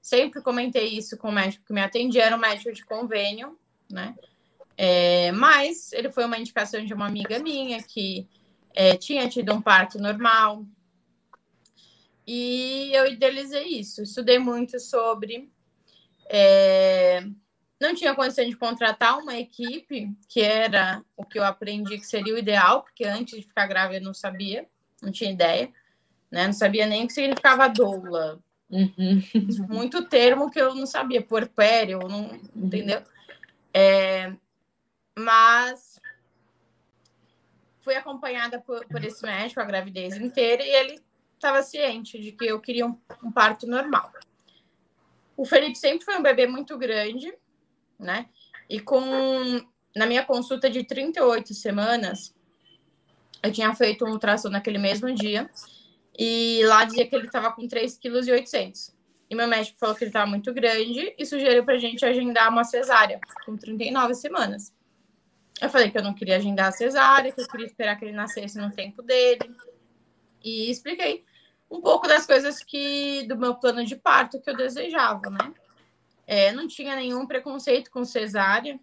[0.00, 3.58] Sempre comentei isso com o médico que me atendia, era um médico de convênio,
[3.90, 4.14] né?
[4.76, 5.32] É...
[5.32, 8.28] Mas ele foi uma indicação de uma amiga minha que
[8.74, 10.64] é, tinha tido um parto normal.
[12.26, 14.02] E eu idealizei isso.
[14.02, 15.50] Estudei muito sobre.
[16.28, 17.24] É...
[17.80, 22.34] Não tinha condição de contratar uma equipe, que era o que eu aprendi que seria
[22.34, 24.66] o ideal, porque antes de ficar grávida eu não sabia
[25.04, 25.72] não tinha ideia,
[26.30, 26.46] né?
[26.46, 28.40] Não sabia nem o que significava doula.
[28.70, 29.22] Uhum.
[29.68, 32.40] Muito termo que eu não sabia, puerpério, não, uhum.
[32.56, 33.02] entendeu?
[33.72, 34.32] É,
[35.16, 36.00] mas
[37.80, 41.00] fui acompanhada por, por, esse médico a gravidez inteira e ele
[41.34, 44.10] estava ciente de que eu queria um, um parto normal.
[45.36, 47.32] O Felipe sempre foi um bebê muito grande,
[47.98, 48.26] né?
[48.68, 49.60] E com
[49.94, 52.34] na minha consulta de 38 semanas,
[53.44, 55.48] eu tinha feito um ultrassom naquele mesmo dia
[56.18, 58.72] e lá dizia que ele estava com 3,8 kg.
[59.28, 62.50] E meu médico falou que ele estava muito grande e sugeriu para a gente agendar
[62.50, 64.72] uma cesárea com 39 semanas.
[65.60, 68.12] Eu falei que eu não queria agendar a cesárea, que eu queria esperar que ele
[68.12, 69.54] nascesse no tempo dele.
[70.42, 71.24] E expliquei
[71.70, 75.52] um pouco das coisas que do meu plano de parto que eu desejava, né?
[76.26, 78.80] É, não tinha nenhum preconceito com cesárea,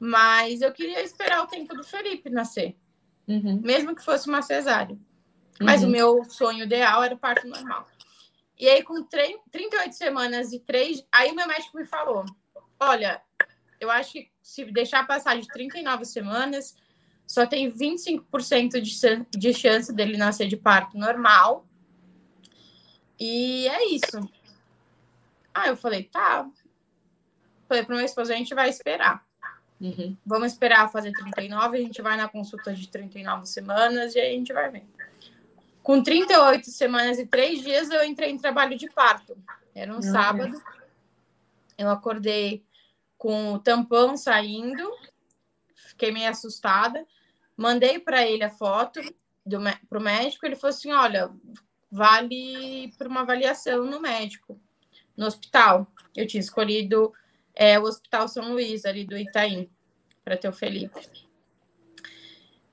[0.00, 2.76] mas eu queria esperar o tempo do Felipe nascer
[3.26, 3.60] uhum.
[3.62, 4.96] mesmo que fosse uma cesárea.
[5.60, 5.88] Mas uhum.
[5.88, 7.86] o meu sonho ideal era o parto normal.
[8.58, 12.24] E aí, com 38 semanas e três, aí o meu médico me falou:
[12.80, 13.20] olha,
[13.80, 16.74] eu acho que se deixar passar de 39 semanas,
[17.26, 21.66] só tem 25% de, de chance dele nascer de parto normal.
[23.18, 24.20] E é isso.
[25.52, 26.48] Aí eu falei, tá.
[27.68, 29.25] Falei para meu esposo, a gente vai esperar.
[29.80, 30.16] Uhum.
[30.24, 34.38] Vamos esperar fazer 39, a gente vai na consulta de 39 semanas e aí a
[34.38, 34.86] gente vai ver.
[35.82, 39.36] Com 38 semanas e 3 dias, eu entrei em trabalho de parto.
[39.74, 40.60] Era um sábado.
[41.76, 42.64] Eu acordei
[43.18, 44.90] com o tampão saindo,
[45.74, 47.06] fiquei meio assustada.
[47.56, 49.00] Mandei para ele a foto
[49.88, 50.44] para o médico.
[50.44, 51.30] Ele falou assim: olha,
[51.90, 54.60] vale para uma avaliação no médico,
[55.16, 55.86] no hospital.
[56.16, 57.12] Eu tinha escolhido
[57.56, 59.68] é o Hospital São Luís, ali do Itaim,
[60.22, 61.00] para ter o Felipe.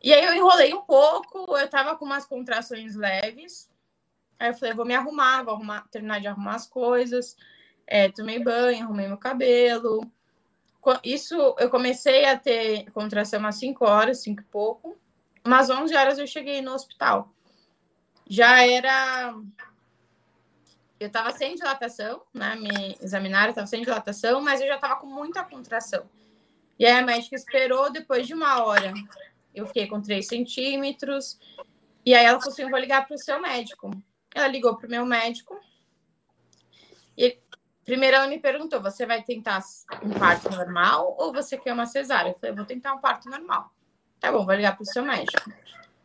[0.03, 3.71] E aí eu enrolei um pouco, eu tava com umas contrações leves.
[4.37, 7.37] Aí eu falei, vou me arrumar, vou arrumar, terminar de arrumar as coisas.
[7.87, 10.01] É, tomei banho, arrumei meu cabelo.
[11.01, 14.97] Isso eu comecei a ter contração às 5 horas, 5 e pouco.
[15.45, 17.33] Umas 11 horas eu cheguei no hospital.
[18.27, 19.33] Já era
[21.03, 22.55] eu estava sem dilatação, né?
[22.55, 26.09] Me examinaram, estava sem dilatação, mas eu já estava com muita contração.
[26.79, 28.93] E aí a médica esperou depois de uma hora.
[29.53, 31.37] Eu fiquei com 3 centímetros.
[32.05, 33.91] E aí ela falou assim: eu vou ligar para o seu médico.
[34.33, 35.59] Ela ligou para o meu médico.
[37.17, 37.37] E
[37.83, 39.61] primeiro ela me perguntou: você vai tentar
[40.01, 42.31] um parto normal ou você quer uma cesárea?
[42.31, 43.71] Eu falei: eu vou tentar um parto normal.
[44.19, 45.51] Tá bom, vou ligar para o seu médico.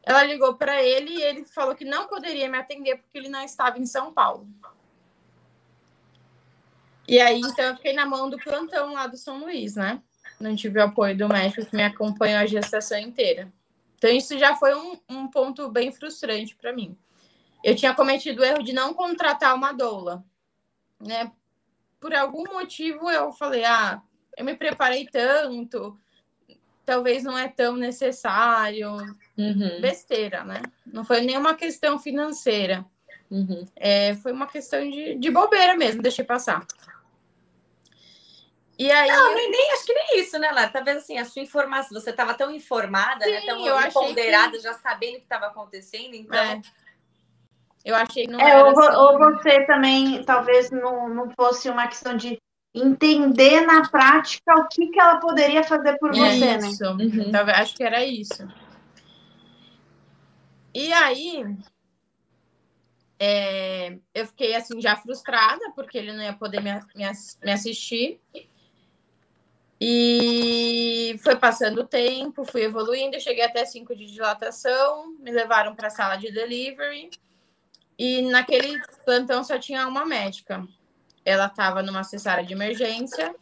[0.03, 3.43] Ela ligou para ele e ele falou que não poderia me atender porque ele não
[3.45, 4.49] estava em São Paulo.
[7.09, 10.03] E aí, então, eu fiquei na mão do plantão lá do São Luís, né?
[10.39, 13.51] Não tive o apoio do médico que me acompanhou a gestação inteira.
[13.97, 16.95] Então, isso já foi um, um ponto bem frustrante para mim.
[17.65, 20.23] Eu tinha cometido o erro de não contratar uma doula,
[21.01, 21.33] né?
[21.99, 24.03] Por algum motivo, eu falei, ah,
[24.37, 25.99] eu me preparei tanto,
[26.85, 28.97] talvez não é tão necessário.
[29.37, 29.81] Uhum.
[29.81, 30.61] Besteira, né?
[30.87, 32.85] Não foi nenhuma questão financeira.
[33.31, 33.67] Uhum.
[33.75, 36.67] É, foi uma questão de, de bobeira mesmo, deixei passar.
[38.79, 39.09] E aí.
[39.09, 40.69] Não, nem, nem, acho que nem isso, né, Lá?
[40.69, 43.41] Talvez assim, a sua informação, você estava tão informada, né?
[43.41, 43.91] Sim, né?
[43.91, 44.63] Tão ponderada, que...
[44.63, 46.39] já sabendo o que estava acontecendo, então.
[46.39, 46.61] É.
[47.85, 48.97] Eu achei que não é, ou, assim.
[48.97, 52.41] ou, você também talvez não, não fosse uma questão de
[52.75, 56.69] entender na prática o que, que ela poderia fazer por é você, né?
[56.69, 56.85] isso.
[56.95, 57.05] né?
[57.05, 57.23] Uhum.
[57.27, 58.47] Então, acho que era isso.
[60.75, 61.45] E aí,
[63.19, 67.11] é, eu fiquei assim já frustrada porque ele não ia poder me, me,
[67.43, 68.21] me assistir.
[69.81, 75.87] E foi passando o tempo, fui evoluindo, cheguei até 5 de dilatação, me levaram para
[75.87, 77.11] a sala de delivery.
[77.97, 80.67] E naquele plantão só tinha uma médica.
[81.25, 83.35] Ela estava numa cesárea de emergência.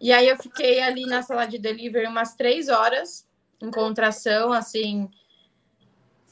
[0.00, 3.28] E aí eu fiquei ali na sala de delivery umas três horas,
[3.60, 5.10] em contração, assim,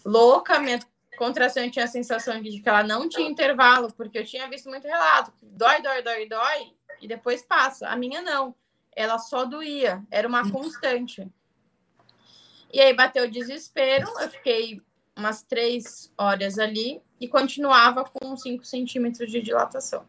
[0.05, 0.61] louca.
[0.61, 0.79] Minha
[1.17, 4.71] contração eu tinha a sensação de que ela não tinha intervalo, porque eu tinha visto
[4.71, 5.33] muito relato.
[5.43, 7.89] Dói, dói, dói, dói, e depois passa.
[7.89, 8.55] A minha não
[8.99, 11.31] ela só doía, era uma constante.
[12.73, 14.83] E aí bateu o desespero, eu fiquei
[15.17, 20.05] umas três horas ali e continuava com 5 centímetros de dilatação.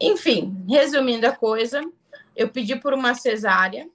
[0.00, 1.82] Enfim, resumindo a coisa,
[2.34, 3.86] eu pedi por uma cesárea,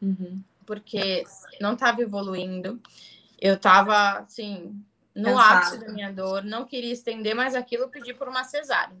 [0.00, 0.42] uhum.
[0.66, 1.24] porque
[1.58, 2.78] não estava evoluindo.
[3.40, 4.78] Eu estava, assim,
[5.14, 8.96] no ápice da minha dor, não queria estender mais aquilo, pedi por uma cesárea.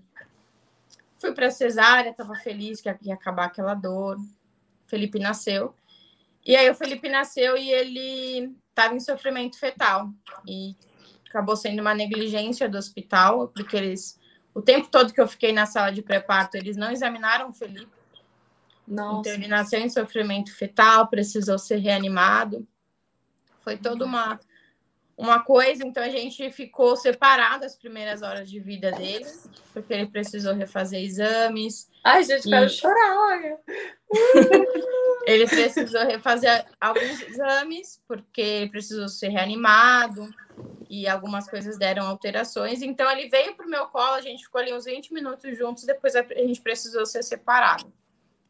[1.20, 4.16] Fui para cesárea, estava feliz que ia acabar aquela dor.
[4.86, 5.74] Felipe nasceu.
[6.44, 10.10] E aí o Felipe nasceu e ele estava em sofrimento fetal.
[10.46, 10.74] E
[11.28, 14.18] acabou sendo uma negligência do hospital, porque eles
[14.52, 17.92] o tempo todo que eu fiquei na sala de pré-parto, eles não examinaram o Felipe.
[18.86, 19.20] Nossa.
[19.20, 22.66] Então ele nasceu em sofrimento fetal, precisou ser reanimado.
[23.60, 24.40] Foi toda uma
[25.20, 29.26] uma coisa, então a gente ficou separado as primeiras horas de vida dele,
[29.70, 31.90] porque ele precisou refazer exames.
[32.02, 32.50] Ai, gente, e...
[32.50, 33.58] quero chorar, olha.
[35.26, 40.26] ele precisou refazer alguns exames, porque ele precisou ser reanimado
[40.88, 42.80] e algumas coisas deram alterações.
[42.80, 45.84] Então ele veio para o meu colo, a gente ficou ali uns 20 minutos juntos,
[45.84, 47.92] depois a gente precisou ser separado.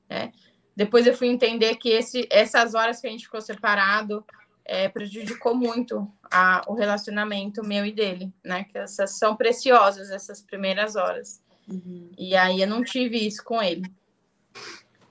[0.09, 0.33] Né?
[0.77, 4.25] Depois eu fui entender que esse, essas horas que a gente ficou separado
[4.71, 8.63] é, prejudicou muito a, o relacionamento meu e dele, né?
[8.63, 11.43] Que essas são preciosas, essas primeiras horas.
[11.69, 12.13] Uhum.
[12.17, 13.83] E aí eu não tive isso com ele.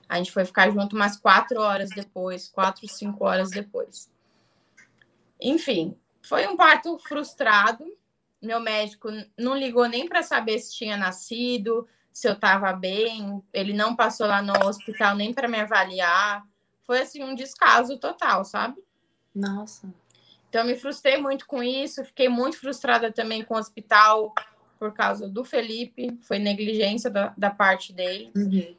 [0.08, 4.10] A gente foi ficar junto umas quatro horas depois, quatro, cinco horas depois.
[5.38, 7.84] Enfim, foi um parto frustrado.
[8.40, 13.42] Meu médico não ligou nem para saber se tinha nascido, se eu estava bem.
[13.52, 16.46] Ele não passou lá no hospital nem para me avaliar.
[16.82, 18.82] Foi assim um descaso total, sabe?
[19.34, 19.92] Nossa.
[20.48, 24.34] Então, me frustrei muito com isso, fiquei muito frustrada também com o hospital
[24.78, 28.32] por causa do Felipe, foi negligência da, da parte dele.
[28.34, 28.74] Uhum.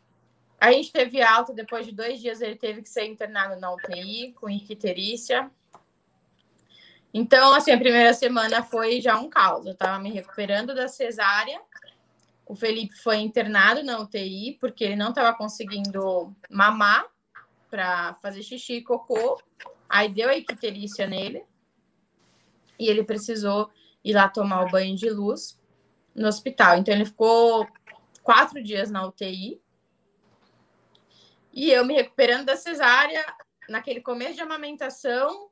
[0.59, 4.33] A gente teve alta, depois de dois dias ele teve que ser internado na UTI
[4.33, 5.49] com icterícia.
[7.13, 9.65] Então, assim, a primeira semana foi já um caos.
[9.65, 11.59] Eu estava me recuperando da cesárea.
[12.45, 17.05] O Felipe foi internado na UTI porque ele não estava conseguindo mamar
[17.69, 19.41] para fazer xixi e cocô.
[19.91, 21.43] Aí deu a icterícia nele
[22.79, 23.69] e ele precisou
[24.03, 25.59] ir lá tomar o banho de luz
[26.15, 26.77] no hospital.
[26.77, 27.67] Então ele ficou
[28.23, 29.61] quatro dias na UTI
[31.51, 33.21] e eu me recuperando da cesárea
[33.67, 35.49] naquele começo de amamentação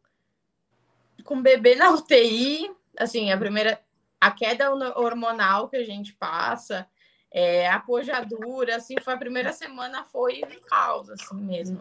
[1.26, 3.82] com o bebê na UTI, assim, a primeira
[4.22, 6.88] a queda hormonal que a gente passa,
[7.32, 11.80] é, a pojadura, assim, foi a primeira semana foi um caos, assim mesmo.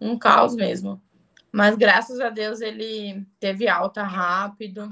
[0.00, 1.00] Um caos mesmo.
[1.54, 4.88] Mas graças a Deus ele teve alta rápido,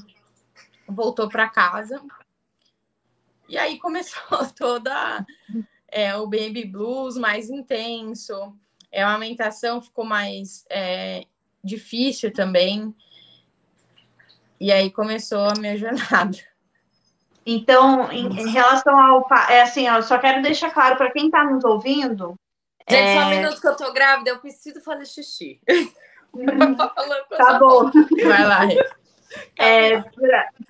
[0.86, 2.00] voltou para casa.
[3.48, 4.22] E aí começou
[4.56, 5.26] toda
[5.88, 8.56] é, o baby blues mais intenso,
[8.92, 11.24] é, a amamentação ficou mais é,
[11.64, 12.94] difícil também.
[14.60, 16.38] E aí começou a minha jornada.
[17.44, 19.26] Então, em, em relação ao.
[19.50, 22.36] É assim, ó, só quero deixar claro para quem está nos ouvindo.
[22.88, 23.20] Gente, é...
[23.20, 25.60] só um minuto que eu tô grávida, eu preciso fazer xixi.
[27.36, 27.90] tá bom.
[28.24, 28.60] Vai lá.
[29.58, 29.98] É,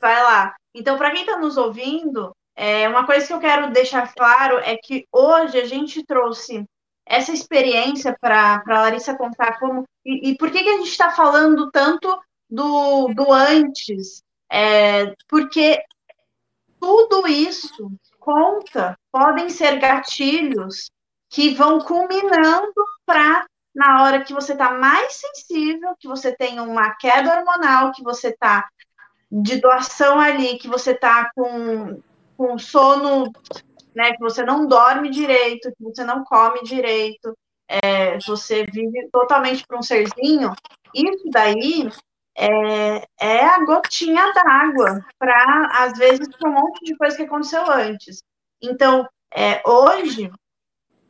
[0.00, 0.54] vai lá.
[0.74, 4.76] Então, para quem está nos ouvindo, é, uma coisa que eu quero deixar claro é
[4.76, 6.64] que hoje a gente trouxe
[7.04, 9.84] essa experiência para a Larissa contar como.
[10.04, 14.22] E, e, por que, que a gente está falando tanto do, do antes?
[14.50, 15.82] É, porque
[16.80, 20.90] tudo isso conta, podem ser gatilhos
[21.28, 22.72] que vão culminando
[23.06, 28.02] para na hora que você está mais sensível, que você tem uma queda hormonal, que
[28.02, 28.68] você está
[29.30, 32.02] de doação ali, que você está com,
[32.36, 33.32] com sono,
[33.94, 39.66] né, que você não dorme direito, que você não come direito, é, você vive totalmente
[39.66, 40.52] para um serzinho,
[40.94, 41.88] isso daí
[42.36, 47.70] é, é a gotinha d'água para, às vezes, para um monte de coisa que aconteceu
[47.70, 48.22] antes.
[48.60, 50.30] Então, é, hoje,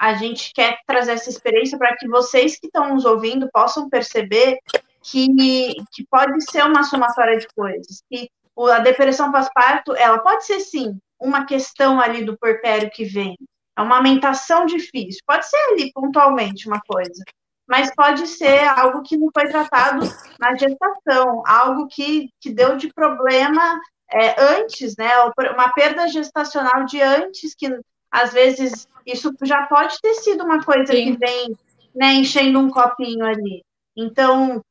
[0.03, 4.59] a gente quer trazer essa experiência para que vocês que estão nos ouvindo possam perceber
[5.01, 8.29] que, que pode ser uma somatória de coisas, que
[8.73, 13.37] a depressão pós-parto, ela pode ser, sim, uma questão ali do porpério que vem,
[13.79, 17.23] é uma amamentação difícil, pode ser ali pontualmente uma coisa,
[17.69, 20.05] mas pode ser algo que não foi tratado
[20.41, 23.81] na gestação, algo que, que deu de problema
[24.11, 25.11] é, antes, né,
[25.55, 27.69] uma perda gestacional de antes, que
[28.13, 31.13] às vezes isso já pode ter sido uma coisa Sim.
[31.13, 31.57] que vem
[31.95, 33.65] né, enchendo um copinho ali.
[33.97, 34.63] Então,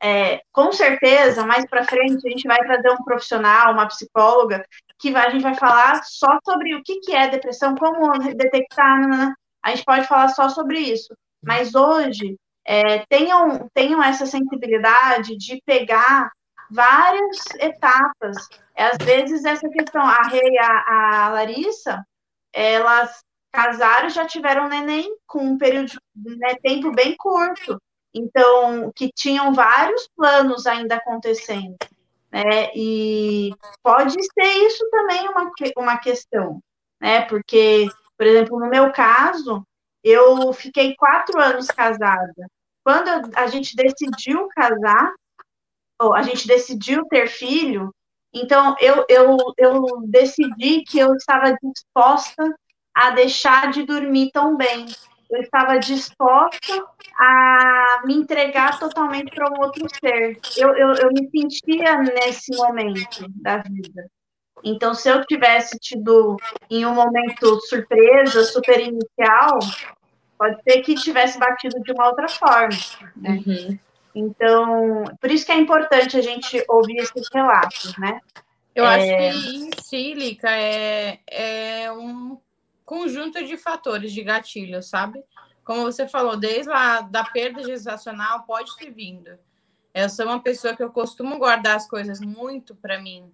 [0.00, 4.64] é, com certeza, mais para frente, a gente vai trazer um profissional, uma psicóloga,
[4.98, 9.00] que vai, a gente vai falar só sobre o que, que é depressão, como detectar,
[9.00, 9.34] né, né, né.
[9.62, 11.14] a gente pode falar só sobre isso.
[11.42, 16.30] Mas hoje, é, tenham, tenham essa sensibilidade de pegar
[16.70, 18.36] várias etapas.
[18.74, 22.04] É, às vezes, essa questão, a Rei e a, a Larissa,
[22.52, 23.22] elas
[23.52, 27.80] casaram já tiveram neném com um período de né, tempo bem curto.
[28.14, 31.76] Então, que tinham vários planos ainda acontecendo.
[32.30, 32.70] Né?
[32.74, 36.60] E pode ser isso também uma, uma questão,
[37.00, 37.22] né?
[37.22, 39.62] Porque, por exemplo, no meu caso,
[40.02, 42.46] eu fiquei quatro anos casada.
[42.84, 45.12] Quando a gente decidiu casar,
[46.00, 47.92] ou a gente decidiu ter filho,
[48.32, 52.54] então eu, eu, eu decidi que eu estava disposta
[52.94, 54.86] a deixar de dormir tão bem.
[55.30, 56.86] Eu estava disposta
[57.18, 60.38] a me entregar totalmente para um outro ser.
[60.56, 64.10] Eu, eu, eu me sentia nesse momento da vida.
[64.64, 66.36] Então, se eu tivesse tido
[66.70, 69.58] em um momento surpresa, super inicial,
[70.38, 72.76] pode ser que tivesse batido de uma outra forma.
[73.16, 73.42] Né?
[73.46, 73.78] Uhum.
[74.18, 78.20] Então, por isso que é importante a gente ouvir esses relatos, né?
[78.74, 78.96] Eu é...
[78.96, 82.36] acho que em si, Lica, é, é um
[82.84, 85.22] conjunto de fatores de gatilho, sabe?
[85.64, 89.38] Como você falou, desde lá da perda gestacional pode ter vindo.
[89.94, 93.30] Eu sou uma pessoa que eu costumo guardar as coisas muito para mim.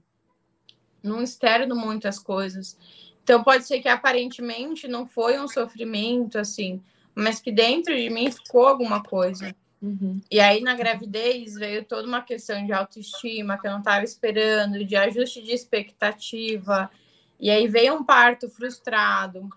[1.03, 2.77] Não externo muitas coisas.
[3.23, 6.83] Então pode ser que aparentemente não foi um sofrimento assim,
[7.15, 9.55] mas que dentro de mim ficou alguma coisa.
[9.83, 10.21] Uhum.
[10.31, 14.85] E aí na gravidez veio toda uma questão de autoestima que eu não estava esperando,
[14.85, 16.91] de ajuste de expectativa,
[17.39, 19.49] e aí veio um parto frustrado,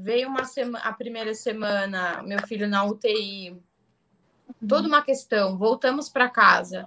[0.00, 3.56] veio uma semana, a primeira semana, meu filho na UTI,
[4.66, 5.58] toda uma questão.
[5.58, 6.86] Voltamos para casa.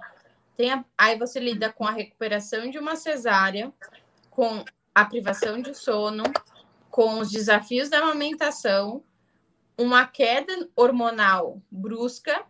[0.56, 3.72] Tem a, aí você lida com a recuperação de uma cesárea,
[4.30, 4.64] com
[4.94, 6.24] a privação de sono,
[6.90, 9.04] com os desafios da amamentação,
[9.76, 12.44] uma queda hormonal brusca.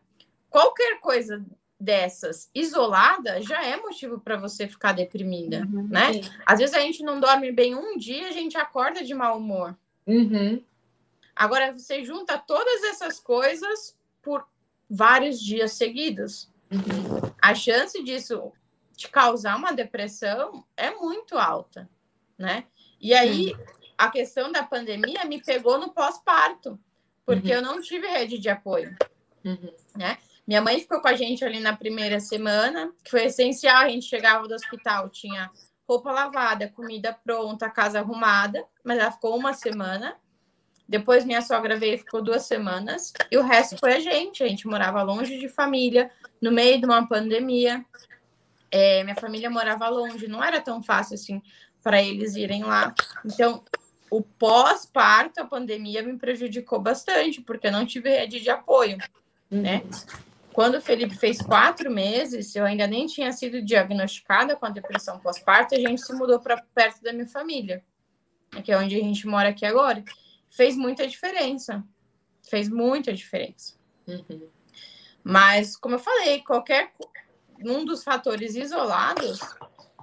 [0.50, 1.44] Qualquer coisa
[1.80, 6.14] dessas isolada já é motivo para você ficar deprimida, uhum, né?
[6.14, 6.22] Sim.
[6.44, 9.76] Às vezes a gente não dorme bem um dia, a gente acorda de mau humor.
[10.06, 10.62] Uhum.
[11.36, 14.44] Agora você junta todas essas coisas por
[14.90, 16.50] vários dias seguidos.
[16.70, 17.32] Uhum.
[17.40, 18.52] A chance disso
[18.96, 21.88] te causar uma depressão é muito alta,
[22.36, 22.64] né?
[23.00, 23.54] E aí
[23.96, 26.78] a questão da pandemia me pegou no pós-parto,
[27.24, 27.54] porque uhum.
[27.54, 28.96] eu não tive rede de apoio,
[29.44, 29.72] uhum.
[29.96, 30.18] né?
[30.48, 33.82] Minha mãe ficou com a gente ali na primeira semana, que foi essencial.
[33.82, 35.50] A gente chegava do hospital, tinha
[35.86, 40.16] roupa lavada, comida pronta, casa arrumada, mas ela ficou uma semana.
[40.88, 43.12] Depois minha sogra veio e ficou duas semanas.
[43.30, 44.42] E o resto foi a gente.
[44.42, 47.84] A gente morava longe de família, no meio de uma pandemia.
[48.70, 51.42] É, minha família morava longe, não era tão fácil assim
[51.82, 52.94] para eles irem lá.
[53.22, 53.62] Então,
[54.10, 58.96] o pós-parto, a pandemia me prejudicou bastante, porque eu não tive rede de apoio,
[59.50, 59.82] né?
[60.58, 65.20] Quando o Felipe fez quatro meses, eu ainda nem tinha sido diagnosticada com a depressão
[65.20, 67.84] pós-parto, a gente se mudou para perto da minha família,
[68.64, 70.02] que é onde a gente mora aqui agora.
[70.48, 71.84] Fez muita diferença.
[72.50, 73.76] Fez muita diferença.
[74.04, 74.48] Uhum.
[75.22, 76.92] Mas, como eu falei, qualquer
[77.64, 79.38] um dos fatores isolados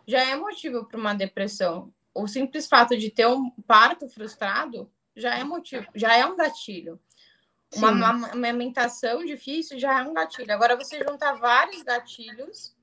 [0.07, 1.93] já é motivo para uma depressão.
[2.13, 6.97] O simples fato de ter um parto frustrado já é motivo, já é um gatilho.
[7.75, 10.51] Uma, uma amamentação difícil já é um gatilho.
[10.51, 12.75] Agora, você juntar vários gatilhos,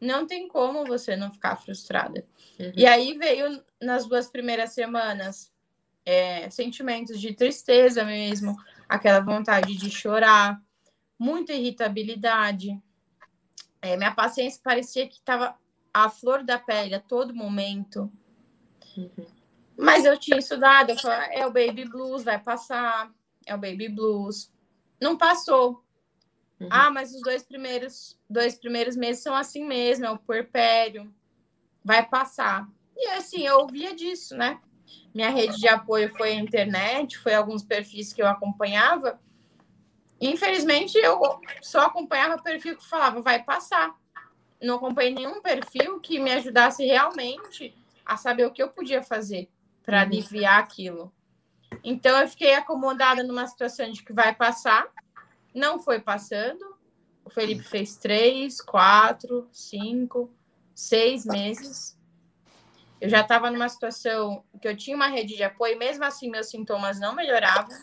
[0.00, 2.26] não tem como você não ficar frustrada.
[2.58, 2.72] Uhum.
[2.76, 5.52] E aí veio nas duas primeiras semanas
[6.04, 8.56] é, sentimentos de tristeza mesmo,
[8.88, 10.60] aquela vontade de chorar,
[11.18, 12.78] muita irritabilidade.
[13.80, 15.56] É, minha paciência parecia que estava
[15.92, 18.12] a flor da pele a todo momento.
[18.96, 19.26] Uhum.
[19.76, 23.10] Mas eu tinha estudado, eu falei, é o baby blues, vai passar,
[23.46, 24.52] é o baby blues.
[25.00, 25.84] Não passou.
[26.60, 26.68] Uhum.
[26.70, 31.12] Ah, mas os dois primeiros, dois primeiros meses são assim mesmo, é o puerpério,
[31.84, 32.68] vai passar.
[32.96, 34.60] E assim, eu ouvia disso, né?
[35.14, 39.20] Minha rede de apoio foi a internet, foi alguns perfis que eu acompanhava.
[40.20, 41.20] Infelizmente, eu
[41.60, 43.94] só acompanhava perfil que falava, vai passar.
[44.62, 47.74] Não acompanhei nenhum perfil que me ajudasse realmente
[48.06, 49.48] a saber o que eu podia fazer
[49.82, 50.04] para uhum.
[50.04, 51.12] aliviar aquilo.
[51.82, 54.86] Então, eu fiquei acomodada numa situação de que vai passar,
[55.54, 56.74] não foi passando.
[57.24, 60.30] O Felipe fez três, quatro, cinco,
[60.74, 61.98] seis meses.
[63.00, 66.48] Eu já estava numa situação que eu tinha uma rede de apoio, mesmo assim meus
[66.48, 67.76] sintomas não melhoravam.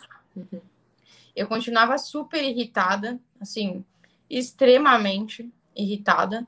[1.36, 3.86] Eu continuava super irritada, assim,
[4.30, 6.48] extremamente irritada,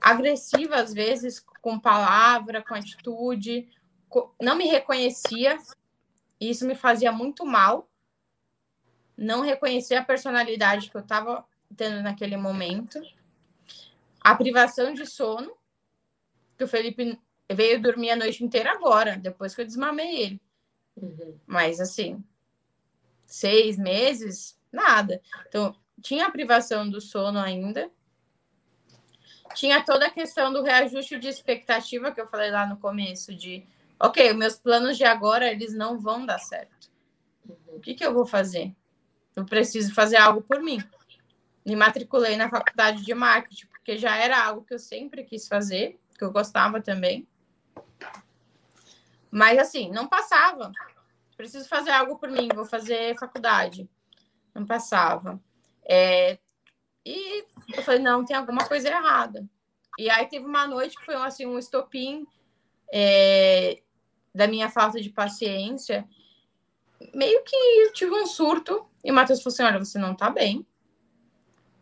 [0.00, 3.68] agressiva às vezes, com palavra, com atitude,
[4.40, 5.58] não me reconhecia.
[6.40, 7.90] Isso me fazia muito mal.
[9.16, 11.44] Não reconhecia a personalidade que eu estava
[11.76, 13.00] tendo naquele momento.
[14.20, 15.56] A privação de sono,
[16.58, 17.18] que o Felipe
[17.50, 20.40] veio dormir a noite inteira agora, depois que eu desmamei ele.
[20.96, 21.38] Uhum.
[21.46, 22.22] Mas assim,
[23.26, 25.20] seis meses, nada.
[25.48, 27.90] Então, tinha a privação do sono ainda.
[29.54, 33.66] Tinha toda a questão do reajuste de expectativa que eu falei lá no começo, de
[33.98, 36.90] ok, meus planos de agora eles não vão dar certo.
[37.68, 38.74] O que, que eu vou fazer?
[39.34, 40.82] Eu preciso fazer algo por mim.
[41.64, 45.98] Me matriculei na faculdade de marketing, porque já era algo que eu sempre quis fazer,
[46.16, 47.26] que eu gostava também.
[49.30, 50.72] Mas assim, não passava.
[51.36, 53.88] Preciso fazer algo por mim, vou fazer faculdade.
[54.54, 55.38] Não passava.
[55.84, 56.38] É,
[57.04, 57.44] e
[57.74, 59.46] eu falei, não, tem alguma coisa errada.
[59.98, 62.26] E aí teve uma noite que foi assim, um estopim
[62.92, 63.82] é,
[64.36, 66.06] da minha falta de paciência.
[67.14, 70.30] Meio que eu tive um surto e o Matheus falou assim: olha, você não tá
[70.30, 70.66] bem.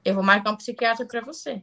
[0.04, 1.62] Eu vou marcar um psiquiatra para você.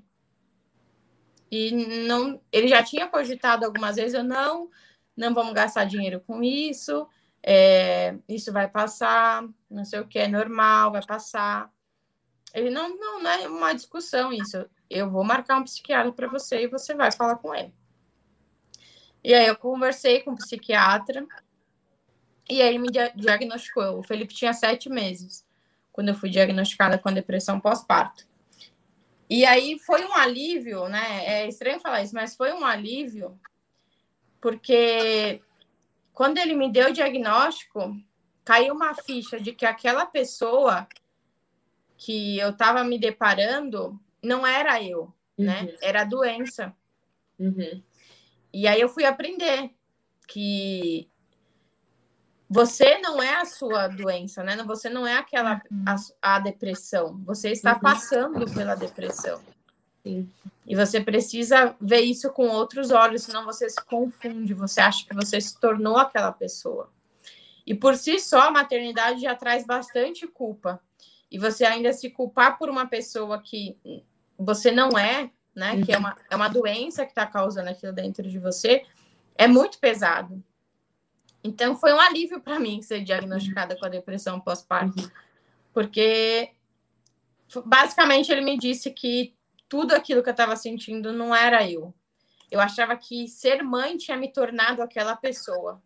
[1.50, 1.72] E
[2.06, 4.70] não, ele já tinha cogitado algumas vezes, eu não,
[5.18, 7.08] não vamos gastar dinheiro com isso,
[7.44, 11.70] é, isso vai passar, não sei o que, é normal, vai passar.
[12.54, 14.66] Ele não, não, não é uma discussão isso.
[14.90, 17.74] Eu vou marcar um psiquiatra para você e você vai falar com ele.
[19.24, 21.26] E aí eu conversei com o psiquiatra
[22.50, 24.00] e aí ele me diagnosticou.
[24.00, 25.46] O Felipe tinha sete meses
[25.92, 28.26] quando eu fui diagnosticada com depressão pós-parto.
[29.30, 31.26] E aí foi um alívio, né?
[31.26, 33.40] É estranho falar isso, mas foi um alívio,
[34.42, 35.42] porque
[36.14, 37.96] quando ele me deu o diagnóstico,
[38.44, 40.88] caiu uma ficha de que aquela pessoa
[41.98, 45.62] que eu estava me deparando não era eu, né?
[45.62, 45.66] uhum.
[45.68, 45.74] né?
[45.82, 46.76] Era a doença.
[47.40, 47.82] Uhum.
[48.54, 49.72] E aí eu fui aprender
[50.28, 51.10] que
[52.50, 54.58] você não é a sua doença, né?
[54.64, 57.22] Você não é aquela a, a depressão.
[57.26, 57.80] Você está uhum.
[57.80, 59.42] passando pela depressão.
[60.04, 60.30] Sim.
[60.66, 65.16] E você precisa ver isso com outros olhos, senão você se confunde, você acha que
[65.16, 66.90] você se tornou aquela pessoa.
[67.66, 70.82] E por si só, a maternidade já traz bastante culpa.
[71.32, 73.78] E você ainda se culpar por uma pessoa que
[74.38, 75.74] você não é, né?
[75.74, 75.84] Uhum.
[75.84, 78.86] Que é uma, é uma doença que está causando aquilo dentro de você,
[79.36, 80.44] é muito pesado.
[81.44, 85.10] Então, foi um alívio para mim ser diagnosticada com a depressão pós-parto, uhum.
[85.74, 86.52] porque
[87.66, 89.34] basicamente ele me disse que
[89.68, 91.94] tudo aquilo que eu estava sentindo não era eu.
[92.50, 95.82] Eu achava que ser mãe tinha me tornado aquela pessoa.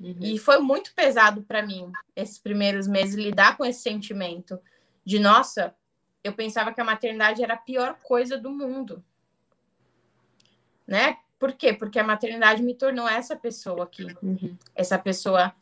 [0.00, 0.16] Uhum.
[0.20, 4.58] E foi muito pesado para mim, esses primeiros meses, lidar com esse sentimento
[5.04, 5.74] de, nossa,
[6.28, 9.02] eu pensava que a maternidade era a pior coisa do mundo.
[10.86, 11.18] Né?
[11.38, 11.72] Por quê?
[11.72, 14.06] Porque a maternidade me tornou essa pessoa aqui.
[14.22, 14.56] Uhum.
[14.74, 15.54] Essa pessoa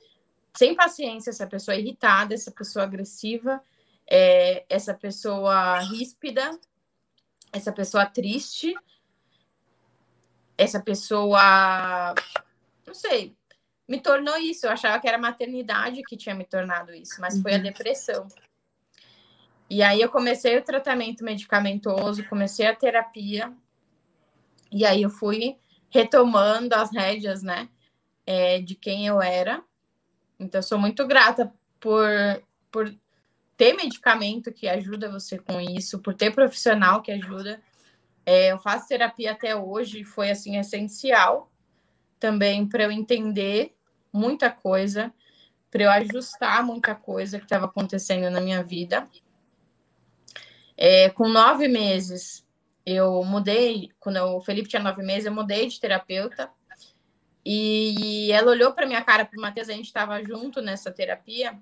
[0.57, 3.63] sem paciência, essa pessoa irritada, essa pessoa agressiva,
[4.07, 6.59] é, essa pessoa ríspida,
[7.53, 8.75] essa pessoa triste,
[10.57, 12.15] essa pessoa.
[12.87, 13.37] Não sei,
[13.87, 14.67] me tornou isso.
[14.67, 17.63] Eu achava que era a maternidade que tinha me tornado isso, mas foi a uhum.
[17.63, 18.27] depressão.
[19.69, 23.53] E aí eu comecei o tratamento medicamentoso, comecei a terapia,
[24.71, 25.57] e aí eu fui
[25.91, 27.69] retomando as rédeas, né,
[28.27, 29.63] é, de quem eu era.
[30.39, 32.07] Então, eu sou muito grata por,
[32.71, 32.95] por
[33.57, 37.61] ter medicamento que ajuda você com isso, por ter profissional que ajuda.
[38.25, 41.51] É, eu faço terapia até hoje, foi assim essencial
[42.19, 43.75] também para eu entender
[44.13, 45.13] muita coisa,
[45.71, 49.09] para eu ajustar muita coisa que estava acontecendo na minha vida.
[50.77, 52.47] É, com nove meses,
[52.85, 56.51] eu mudei, quando o Felipe tinha nove meses, eu mudei de terapeuta.
[57.45, 61.59] E ela olhou para minha cara, para o Matheus, a gente estava junto nessa terapia.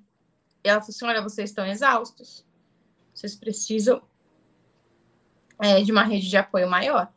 [0.62, 2.44] E ela falou assim: Olha, vocês estão exaustos.
[3.12, 4.02] Vocês precisam
[5.62, 7.12] é, de uma rede de apoio maior.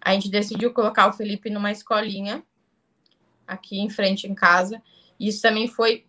[0.00, 2.44] A gente decidiu colocar o Felipe numa escolinha
[3.46, 4.82] aqui em frente em casa.
[5.18, 6.06] Isso também foi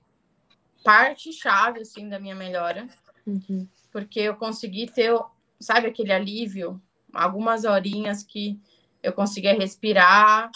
[0.84, 2.88] parte chave assim da minha melhora,
[3.26, 3.67] uhum.
[3.95, 5.17] Porque eu consegui ter,
[5.57, 6.81] sabe, aquele alívio,
[7.13, 8.59] algumas horinhas que
[9.01, 10.51] eu conseguia respirar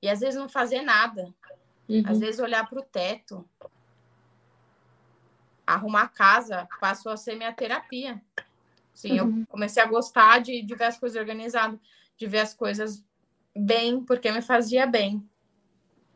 [0.00, 1.34] e às vezes não fazer nada,
[1.88, 2.04] uhum.
[2.06, 3.44] às vezes olhar para o teto,
[5.66, 8.22] arrumar a casa passou a ser minha terapia.
[8.94, 9.40] Sim, uhum.
[9.40, 11.80] eu comecei a gostar de, de ver as coisas organizadas,
[12.16, 13.04] de ver as coisas
[13.52, 15.28] bem, porque me fazia bem.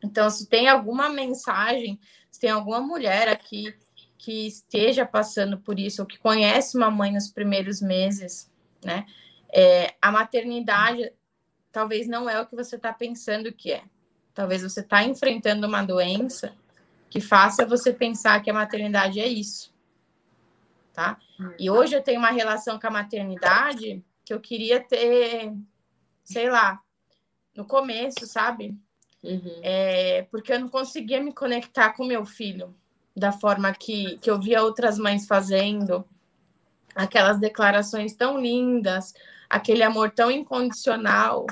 [0.01, 1.99] Então, se tem alguma mensagem,
[2.31, 3.77] se tem alguma mulher aqui
[4.21, 8.51] que esteja passando por isso, ou que conhece uma mãe nos primeiros meses,
[8.85, 9.07] né?
[9.51, 11.11] É, a maternidade
[11.71, 13.83] talvez não é o que você está pensando que é.
[14.31, 16.55] Talvez você está enfrentando uma doença
[17.09, 19.73] que faça você pensar que a maternidade é isso,
[20.93, 21.19] tá?
[21.57, 25.51] E hoje eu tenho uma relação com a maternidade que eu queria ter,
[26.23, 26.79] sei lá,
[27.55, 28.77] no começo, sabe?
[29.23, 29.61] Uhum.
[29.63, 32.75] É, porque eu não conseguia me conectar com meu filho
[33.15, 36.05] da forma que, que eu via outras mães fazendo,
[36.95, 39.13] aquelas declarações tão lindas,
[39.49, 41.45] aquele amor tão incondicional,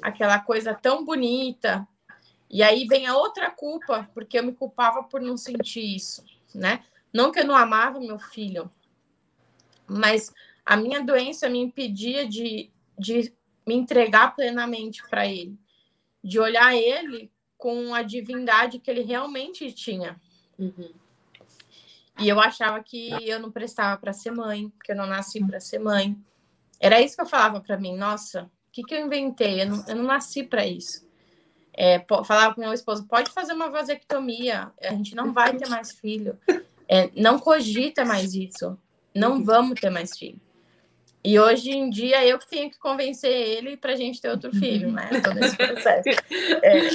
[0.00, 1.86] aquela coisa tão bonita.
[2.48, 6.82] E aí vem a outra culpa, porque eu me culpava por não sentir isso, né?
[7.12, 8.70] Não que eu não amava meu filho,
[9.86, 10.32] mas
[10.64, 13.32] a minha doença me impedia de, de
[13.66, 15.58] me entregar plenamente para ele
[16.22, 20.20] de olhar ele com a divindade que ele realmente tinha.
[20.60, 20.90] Uhum.
[22.18, 25.58] E eu achava que eu não prestava para ser mãe, que eu não nasci para
[25.58, 26.16] ser mãe.
[26.78, 27.96] Era isso que eu falava para mim.
[27.96, 29.62] Nossa, o que, que eu inventei?
[29.62, 31.08] Eu não, eu não nasci para isso.
[31.72, 35.92] É, falava com meu esposo: pode fazer uma vasectomia, a gente não vai ter mais
[35.92, 36.38] filho.
[36.86, 38.78] É, não cogita mais isso.
[39.14, 40.40] Não vamos ter mais filho.
[41.22, 44.50] E hoje em dia eu que tenho que convencer ele para a gente ter outro
[44.52, 45.08] filho, né?
[45.22, 46.08] Todo esse processo.
[46.62, 46.88] É,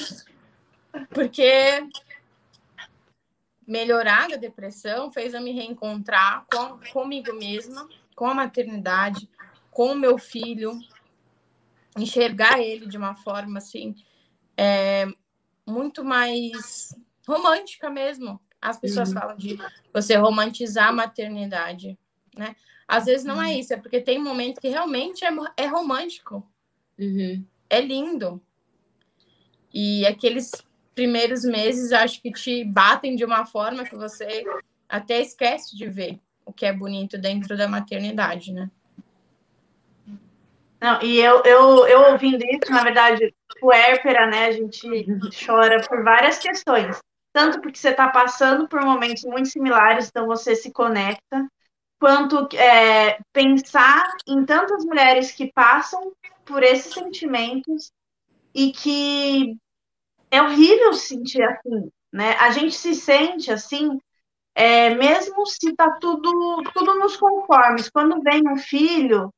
[1.13, 1.84] porque
[3.68, 9.30] melhorar a depressão fez eu me reencontrar com, comigo mesma, com a maternidade,
[9.72, 10.80] com o meu filho,
[11.97, 13.95] enxergar ele de uma forma assim
[14.57, 15.07] é,
[15.66, 16.95] muito mais
[17.28, 18.39] romântica mesmo.
[18.61, 19.20] As pessoas uhum.
[19.20, 19.57] falam de
[19.93, 21.97] você romantizar a maternidade,
[22.36, 22.55] né?
[22.88, 23.59] Às vezes não é uhum.
[23.59, 26.47] isso, é porque tem um momento que realmente é, é romântico.
[26.97, 27.43] Uhum.
[27.70, 28.41] É lindo.
[29.74, 30.51] E aqueles
[30.96, 34.43] primeiros meses acho que te batem de uma forma que você
[34.88, 38.70] até esquece de ver o que é bonito dentro da maternidade, né?
[40.80, 45.06] Não, e eu, eu, eu ouvindo isso, na verdade, o né, a gente
[45.46, 47.00] chora por várias questões.
[47.34, 51.48] Tanto porque você está passando por momentos muito similares, então você se conecta,
[52.00, 56.14] quanto é, pensar em tantas mulheres que passam
[56.46, 57.91] por esses sentimentos
[58.54, 59.58] e que
[60.36, 62.34] é horrível se sentir assim, né?
[62.40, 64.00] A gente se sente assim,
[64.54, 67.90] é, mesmo se tá tudo, tudo nos conformes.
[67.90, 69.34] Quando vem um filho,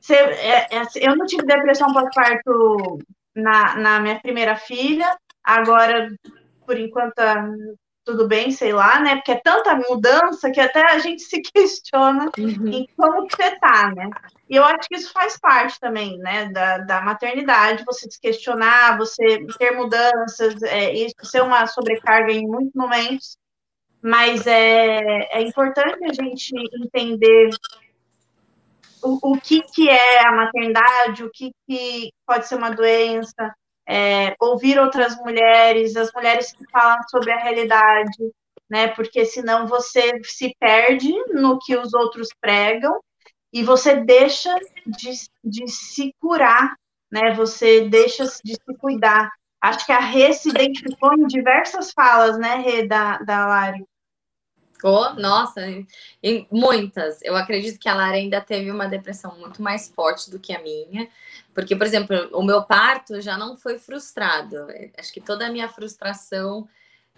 [0.00, 2.98] você, é, é, eu não tive depressão pós-parto
[3.34, 6.10] na, na minha primeira filha, agora,
[6.66, 7.14] por enquanto,
[8.08, 9.16] tudo bem, sei lá, né?
[9.16, 12.68] Porque é tanta mudança que até a gente se questiona uhum.
[12.68, 14.08] em como que você tá, né?
[14.48, 18.96] E eu acho que isso faz parte também, né, da, da maternidade, você se questionar,
[18.96, 23.36] você ter mudanças, é, isso ser uma sobrecarga em muitos momentos,
[24.00, 27.50] mas é, é importante a gente entender
[29.02, 33.54] o, o que, que é a maternidade, o que, que pode ser uma doença,
[33.88, 38.32] é, ouvir outras mulheres, as mulheres que falam sobre a realidade,
[38.68, 38.88] né?
[38.88, 43.00] Porque senão você se perde no que os outros pregam
[43.50, 44.54] e você deixa
[44.86, 45.10] de,
[45.42, 46.76] de se curar,
[47.10, 47.32] né?
[47.34, 49.32] Você deixa de se cuidar.
[49.60, 53.84] Acho que a Rê se identificou em diversas falas, né, Rê, da, da Lari?
[54.84, 55.60] Oh, nossa,
[56.22, 57.20] em muitas.
[57.22, 60.62] Eu acredito que a Lara ainda teve uma depressão muito mais forte do que a
[60.62, 61.08] minha.
[61.52, 64.68] Porque, por exemplo, o meu parto já não foi frustrado.
[64.96, 66.68] Acho que toda a minha frustração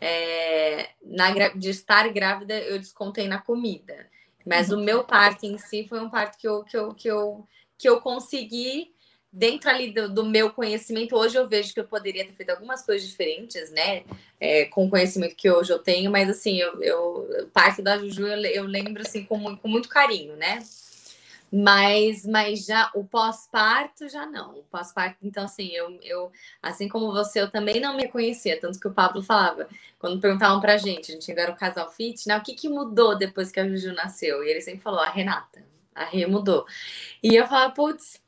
[0.01, 4.09] é, na, de estar grávida eu descontei na comida.
[4.47, 4.81] Mas uhum.
[4.81, 7.89] o meu parto em si foi um parto que eu, que eu, que eu, que
[7.89, 8.95] eu consegui
[9.33, 12.83] dentro ali do, do, meu conhecimento, hoje eu vejo que eu poderia ter feito algumas
[12.83, 14.05] coisas diferentes, né?
[14.41, 18.27] É, com o conhecimento que hoje eu tenho, mas assim, eu, eu parte da Juju
[18.27, 20.61] eu, eu lembro assim com, com muito carinho, né?
[21.53, 24.59] Mas, mas já o pós-parto já não.
[24.59, 26.31] O pós-parto, então, assim, eu, eu,
[26.63, 29.69] assim como você, eu também não me conhecia, tanto que o Pablo falava,
[29.99, 32.37] quando perguntavam pra gente, a gente era o casal fit, né?
[32.37, 34.45] O que, que mudou depois que a Juju nasceu?
[34.45, 36.65] E ele sempre falou, a Renata, a Rê mudou.
[37.23, 38.21] E eu falava, putz,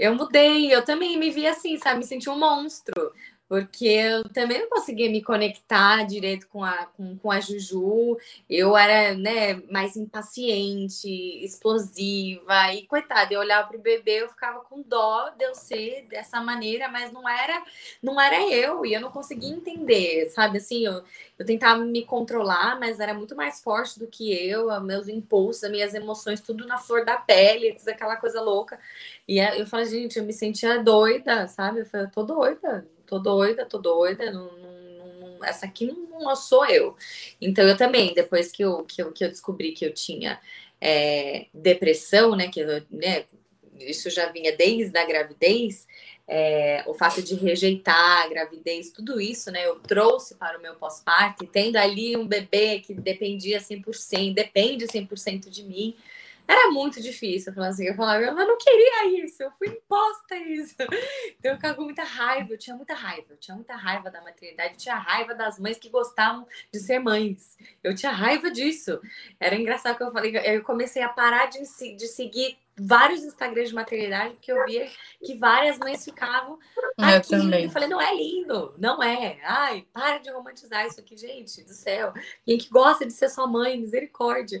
[0.00, 1.98] eu mudei, eu também me vi assim, sabe?
[2.00, 3.12] Me senti um monstro
[3.50, 8.16] porque eu também não conseguia me conectar direito com a, com, com a Juju.
[8.48, 11.08] Eu era né, mais impaciente,
[11.44, 16.06] explosiva, e coitada, eu olhava para o bebê, eu ficava com dó de eu ser
[16.08, 17.60] dessa maneira, mas não era,
[18.00, 20.58] não era eu, e eu não conseguia entender, sabe?
[20.58, 21.02] Assim, eu,
[21.36, 25.70] eu tentava me controlar, mas era muito mais forte do que eu, meus impulsos, as
[25.72, 28.78] minhas emoções, tudo na flor da pele, aquela coisa louca.
[29.26, 31.80] E eu falei, gente, eu me sentia doida, sabe?
[31.80, 36.36] Eu falei, eu tô doida tô doida, tô doida, não, não, não, essa aqui não
[36.36, 36.96] sou eu.
[37.40, 40.40] Então eu também, depois que eu, que eu, que eu descobri que eu tinha
[40.80, 43.24] é, depressão, né, que eu, né,
[43.80, 45.88] isso já vinha desde a gravidez,
[46.28, 50.76] é, o fato de rejeitar a gravidez, tudo isso, né, eu trouxe para o meu
[50.76, 55.96] pós-parto, tendo ali um bebê que dependia 100%, depende 100% de mim,
[56.50, 57.52] era muito difícil.
[57.56, 60.74] Eu assim, eu falava, eu não queria isso, eu fui imposta isso.
[61.38, 64.20] Então eu ficava com muita raiva, eu tinha muita raiva, eu tinha muita raiva da
[64.20, 67.56] maternidade, eu tinha raiva das mães que gostavam de ser mães.
[67.82, 69.00] Eu tinha raiva disso.
[69.38, 71.60] Era engraçado que eu falei, eu comecei a parar de,
[71.96, 74.88] de seguir vários Instagrams de maternidade, porque eu via
[75.22, 76.58] que várias mães ficavam
[76.98, 77.64] eu também.
[77.64, 79.38] Eu falei, não é lindo, não é.
[79.44, 82.12] Ai, para de romantizar isso aqui, gente do céu.
[82.44, 84.60] Quem que gosta de ser sua mãe, misericórdia.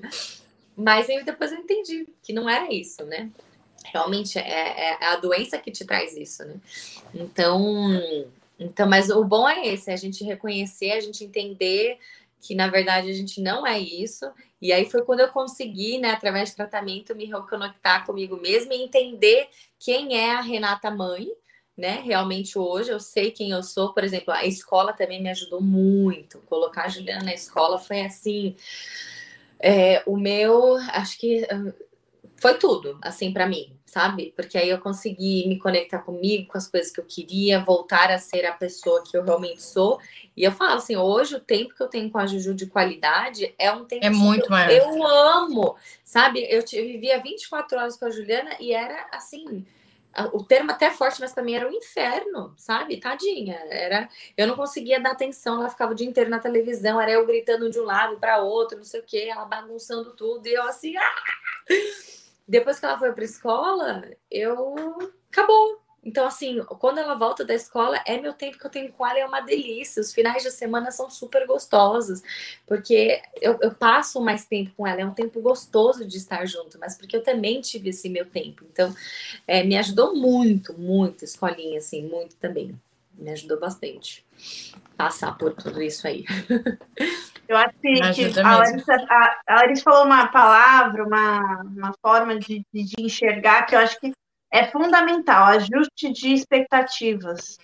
[0.80, 3.30] Mas aí depois eu entendi que não era isso, né?
[3.84, 6.56] Realmente é, é, é a doença que te traz isso, né?
[7.14, 7.90] Então,
[8.58, 11.98] então, mas o bom é esse, é a gente reconhecer, a gente entender
[12.40, 14.24] que na verdade a gente não é isso.
[14.60, 18.82] E aí foi quando eu consegui, né, através de tratamento, me reconectar comigo mesma e
[18.82, 21.28] entender quem é a Renata mãe,
[21.76, 22.00] né?
[22.02, 23.92] Realmente hoje eu sei quem eu sou.
[23.92, 26.38] Por exemplo, a escola também me ajudou muito.
[26.46, 28.56] Colocar a Juliana na escola foi assim
[29.60, 31.72] é, o meu, acho que ah,
[32.40, 34.32] foi tudo, assim, para mim, sabe?
[34.34, 38.18] Porque aí eu consegui me conectar comigo, com as coisas que eu queria, voltar a
[38.18, 40.00] ser a pessoa que eu realmente sou.
[40.34, 43.54] E eu falo assim, hoje o tempo que eu tenho com a Juju de qualidade
[43.58, 44.70] é um tempo é muito que maior.
[44.70, 46.46] eu amo, sabe?
[46.48, 49.66] Eu, eu vivia 24 horas com a Juliana e era assim,
[50.32, 52.98] o termo até forte, mas para mim era um inferno, sabe?
[52.98, 53.58] Tadinha.
[53.68, 57.26] Era, eu não conseguia dar atenção, ela ficava o dia inteiro na televisão, era eu
[57.26, 60.62] gritando de um lado para outro, não sei o quê, ela bagunçando tudo, e eu
[60.64, 61.14] assim, ah!
[62.46, 64.74] Depois que ela foi para escola, eu
[65.30, 65.80] acabou.
[66.04, 69.18] Então, assim, quando ela volta da escola, é meu tempo que eu tenho com ela,
[69.18, 70.00] é uma delícia.
[70.00, 72.22] Os finais de semana são super gostosos,
[72.66, 76.78] porque eu, eu, passo mais tempo com ela, é um tempo gostoso de estar junto,
[76.78, 78.64] mas porque eu também tive esse meu tempo.
[78.72, 78.94] Então,
[79.46, 82.74] é, me ajudou muito, muito, escolinha, assim, muito também.
[83.14, 84.24] Me ajudou bastante
[84.96, 86.24] passar por tudo isso aí.
[87.48, 92.38] Eu acho que, que a, Larissa, a, a Larissa falou uma palavra, uma, uma forma
[92.38, 94.12] de, de enxergar que eu acho que
[94.52, 97.58] é fundamental, ajuste de expectativas.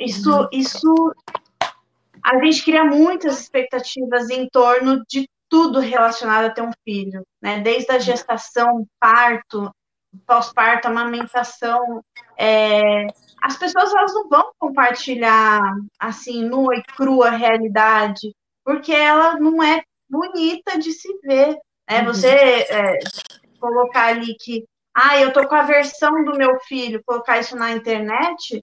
[0.00, 0.48] Isso, uhum.
[0.52, 1.14] isso
[2.22, 7.60] a gente cria muitas expectativas em torno de tudo relacionado a ter um filho, né?
[7.60, 9.70] Desde a gestação, parto,
[10.26, 12.02] pós-parto, amamentação.
[12.36, 13.06] É...
[13.40, 15.60] As pessoas elas não vão compartilhar
[15.98, 21.56] assim nua e crua a realidade, porque ela não é bonita de se ver.
[21.88, 22.04] Né?
[22.04, 22.98] Você é,
[23.60, 24.64] colocar ali que
[25.00, 28.60] ah, eu tô com a versão do meu filho, colocar isso na internet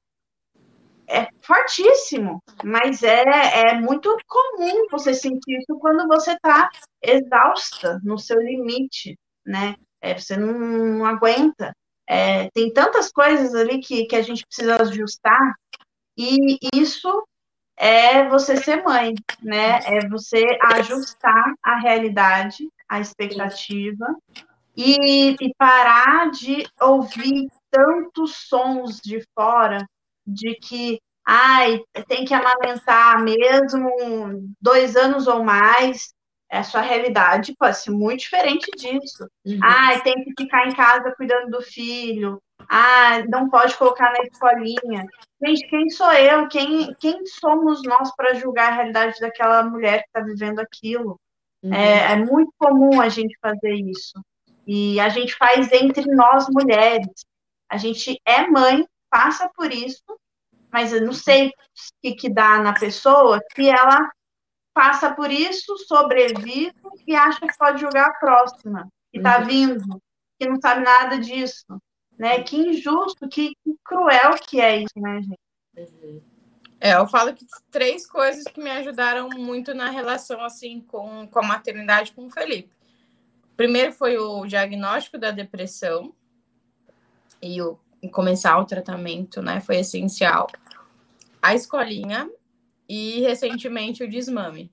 [1.07, 3.23] é fortíssimo, mas é,
[3.69, 6.69] é muito comum você sentir isso quando você está
[7.01, 9.75] exausta no seu limite, né?
[10.01, 11.75] É, você não, não aguenta.
[12.07, 15.55] É, tem tantas coisas ali que, que a gente precisa ajustar,
[16.17, 17.27] e isso
[17.77, 19.79] é você ser mãe, né?
[19.85, 24.05] É você ajustar a realidade, a expectativa,
[24.75, 29.85] e, e parar de ouvir tantos sons de fora
[30.25, 33.89] de que ai, tem que amamentar mesmo
[34.61, 36.13] dois anos ou mais.
[36.51, 39.27] a sua realidade pode ser muito diferente disso.
[39.45, 39.59] Uhum.
[39.63, 42.39] Ah, tem que ficar em casa cuidando do filho.
[42.69, 45.05] Ah, não pode colocar na escolinha.
[45.43, 46.47] Gente, quem sou eu?
[46.47, 51.19] Quem, quem somos nós para julgar a realidade daquela mulher que está vivendo aquilo?
[51.63, 51.73] Uhum.
[51.73, 54.19] É, é muito comum a gente fazer isso.
[54.65, 57.25] E a gente faz entre nós mulheres.
[57.69, 60.03] A gente é mãe, passa por isso,
[60.71, 61.51] mas eu não sei o
[62.01, 64.09] que, que dá na pessoa que ela
[64.73, 66.73] passa por isso, sobrevive
[67.07, 69.45] e acha que pode jogar a próxima, que está uhum.
[69.45, 70.01] vindo,
[70.37, 71.65] que não sabe nada disso.
[72.17, 72.43] Né?
[72.43, 75.39] Que injusto, que, que cruel que é isso, né, gente?
[75.77, 76.21] Uhum.
[76.79, 81.39] É, eu falo que três coisas que me ajudaram muito na relação assim com, com
[81.39, 82.69] a maternidade com o Felipe.
[83.55, 86.13] Primeiro foi o diagnóstico da depressão
[87.41, 87.79] e o
[88.11, 89.61] começar o tratamento, né?
[89.61, 90.47] Foi essencial.
[91.41, 92.29] A escolinha
[92.87, 94.71] e recentemente o desmame.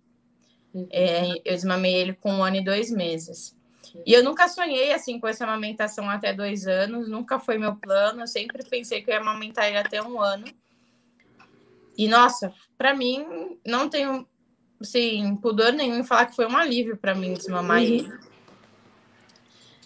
[0.91, 3.57] É, eu desmamei ele com um ano e dois meses.
[4.07, 8.23] E eu nunca sonhei assim com essa amamentação até dois anos, nunca foi meu plano.
[8.23, 10.47] Eu sempre pensei que eu ia amamentar ele até um ano.
[11.97, 14.27] E nossa, para mim não tenho
[14.81, 17.85] assim, pudor nenhum em falar que foi um alívio para mim desmamar uhum.
[17.85, 18.32] ele.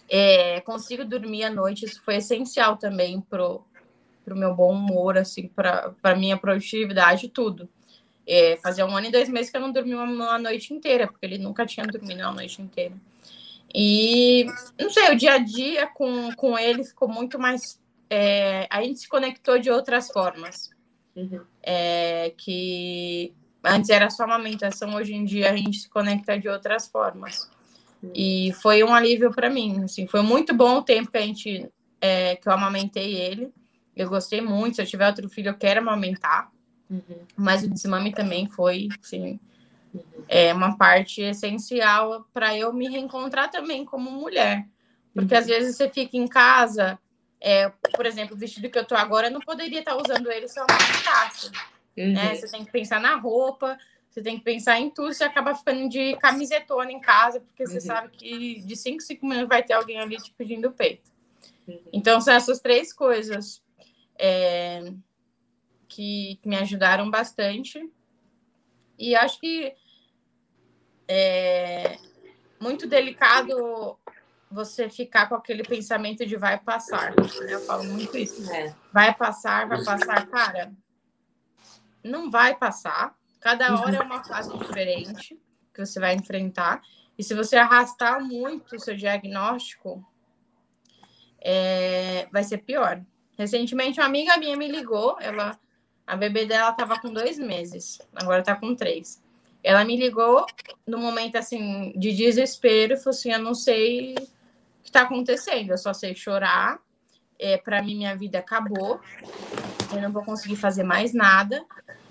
[0.08, 3.64] É, consigo dormir à noite, isso foi essencial também pro
[4.26, 7.68] pro meu bom humor, assim, para minha produtividade, tudo.
[8.26, 11.06] É, fazia um ano e dois meses que eu não dormi uma, uma, noite inteira,
[11.06, 12.94] porque ele nunca tinha dormido uma noite inteira.
[13.72, 14.46] E,
[14.76, 17.80] não sei, o dia a dia com, com ele ficou muito mais.
[18.10, 20.70] É, a gente se conectou de outras formas.
[21.14, 21.42] Uhum.
[21.62, 23.32] É, que
[23.62, 27.48] antes era só amamentação, hoje em dia a gente se conecta de outras formas.
[28.02, 28.12] Uhum.
[28.14, 29.84] E foi um alívio para mim.
[29.84, 31.70] Assim, foi muito bom o tempo que a gente
[32.00, 33.52] é, que eu amamentei ele.
[33.94, 34.76] Eu gostei muito.
[34.76, 36.50] Se eu tiver outro filho, eu quero amamentar.
[36.90, 37.26] Uhum.
[37.36, 39.40] Mas o desmame também foi, sim,
[39.92, 40.00] uhum.
[40.28, 44.66] é uma parte essencial para eu me reencontrar também como mulher.
[45.12, 45.40] Porque uhum.
[45.40, 46.98] às vezes você fica em casa,
[47.40, 50.46] é, por exemplo, o vestido que eu tô agora, eu não poderia estar usando ele
[50.46, 51.50] se eu amamentasse.
[51.96, 52.12] Uhum.
[52.12, 52.34] Né?
[52.34, 53.76] Você tem que pensar na roupa,
[54.16, 57.74] você tem que pensar em tudo, você acaba ficando de camisetona em casa, porque você
[57.74, 57.80] uhum.
[57.80, 61.10] sabe que de 5 em 5 minutos vai ter alguém ali te pedindo o peito.
[61.68, 61.78] Uhum.
[61.92, 63.62] Então, são essas três coisas.
[64.18, 64.90] É,
[65.88, 67.90] que, que me ajudaram bastante.
[68.98, 69.74] E acho que
[71.08, 71.98] é
[72.60, 73.98] muito delicado
[74.50, 77.10] você ficar com aquele pensamento de vai passar.
[77.10, 77.26] Né?
[77.48, 78.50] Eu falo muito isso.
[78.52, 78.74] É.
[78.92, 80.26] Vai passar, vai passar.
[80.26, 80.72] Cara,
[82.02, 83.16] não vai passar.
[83.46, 83.80] Cada uhum.
[83.80, 85.38] hora é uma fase diferente
[85.72, 86.82] que você vai enfrentar.
[87.16, 90.04] E se você arrastar muito o seu diagnóstico,
[91.40, 93.00] é, vai ser pior.
[93.38, 95.56] Recentemente, uma amiga minha me ligou, ela
[96.04, 99.22] a bebê dela estava com dois meses, agora está com três.
[99.62, 100.44] Ela me ligou
[100.84, 105.70] no momento assim de desespero e falou assim: Eu não sei o que está acontecendo,
[105.70, 106.80] eu só sei chorar.
[107.38, 109.00] É, para mim, minha vida acabou,
[109.94, 111.64] eu não vou conseguir fazer mais nada.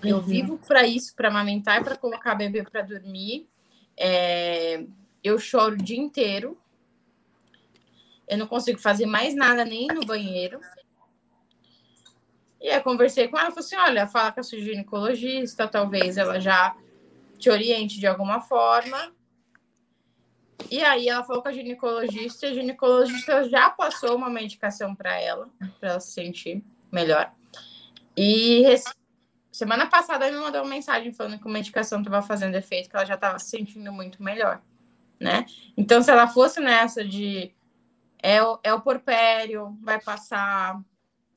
[0.10, 0.24] Eu uhum.
[0.24, 3.48] vivo para isso, para amamentar e para colocar bebê para dormir.
[3.98, 4.84] É,
[5.24, 6.58] eu choro o dia inteiro.
[8.28, 10.60] Eu não consigo fazer mais nada nem no banheiro.
[12.62, 16.40] E aí conversei com ela, falei assim, olha, fala com a sua ginecologista, talvez ela
[16.40, 16.76] já
[17.38, 19.14] te oriente de alguma forma.
[20.72, 25.20] E aí ela falou com a ginecologista, e a ginecologista já passou uma medicação para
[25.20, 25.48] ela,
[25.80, 27.32] para ela se sentir melhor.
[28.18, 28.64] E
[29.56, 32.96] semana passada ela me mandou uma mensagem falando que a medicação estava fazendo efeito, que
[32.96, 34.62] ela já estava se sentindo muito melhor,
[35.20, 35.46] né?
[35.78, 37.54] Então, se ela fosse nessa de
[38.22, 40.82] é o, é o porpério, vai passar,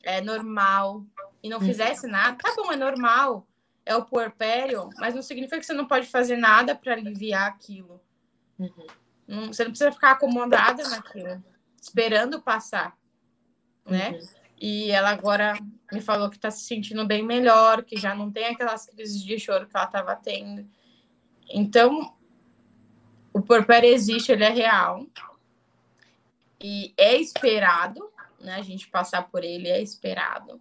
[0.03, 1.05] é normal,
[1.43, 1.65] e não uhum.
[1.65, 3.47] fizesse nada, tá bom, é normal,
[3.87, 8.01] é o puerpério, mas não significa que você não pode fazer nada para aliviar aquilo.
[8.59, 8.87] Uhum.
[9.29, 11.43] Não, você não precisa ficar acomodada naquilo,
[11.81, 12.97] esperando passar,
[13.87, 14.11] né?
[14.11, 14.38] Uhum.
[14.61, 15.55] E ela agora
[15.93, 19.39] me falou que está se sentindo bem melhor, que já não tem aquelas crises de
[19.39, 20.69] choro que ela estava tendo.
[21.49, 22.15] Então,
[23.33, 25.07] o puerpério existe, ele é real.
[26.61, 28.57] E é esperado, né?
[28.57, 30.61] A gente passar por ele é esperado.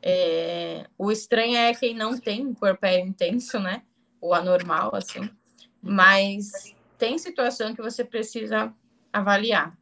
[0.00, 3.82] É, o estranho é quem não tem corpo intenso, né?
[4.20, 5.28] O anormal, assim.
[5.82, 8.72] Mas tem situação que você precisa
[9.12, 9.76] avaliar.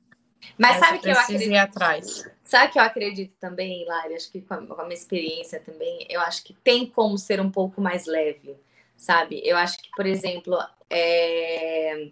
[0.59, 1.51] Mas sabe que eu acredito.
[1.51, 2.25] Ir atrás.
[2.45, 4.15] Sabe que eu acredito também, Lari?
[4.15, 7.41] Acho que com a, com a minha experiência também, eu acho que tem como ser
[7.41, 8.55] um pouco mais leve,
[8.97, 9.41] sabe?
[9.43, 10.55] Eu acho que, por exemplo,
[10.91, 12.11] é...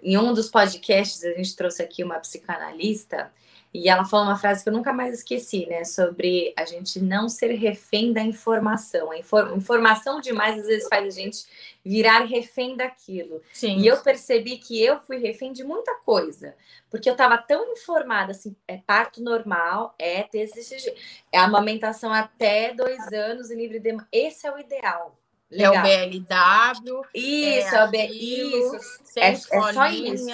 [0.00, 3.32] em um dos podcasts a gente trouxe aqui uma psicanalista
[3.74, 5.82] E ela falou uma frase que eu nunca mais esqueci, né?
[5.84, 9.10] Sobre a gente não ser refém da informação.
[9.10, 11.46] A infor informação demais às vezes faz a gente
[11.82, 13.42] virar refém daquilo.
[13.52, 13.78] Sim.
[13.78, 16.54] E eu percebi que eu fui refém de muita coisa.
[16.90, 20.94] Porque eu estava tão informada, assim, é parto normal, é TCG,
[21.32, 24.06] é amamentação até dois anos em livre demanda.
[24.12, 25.16] Esse é o ideal.
[25.52, 25.74] Legal.
[25.74, 27.02] É o BLW.
[27.14, 28.06] Isso, é, o B...
[28.06, 28.76] isso.
[29.16, 30.26] É, é, só isso.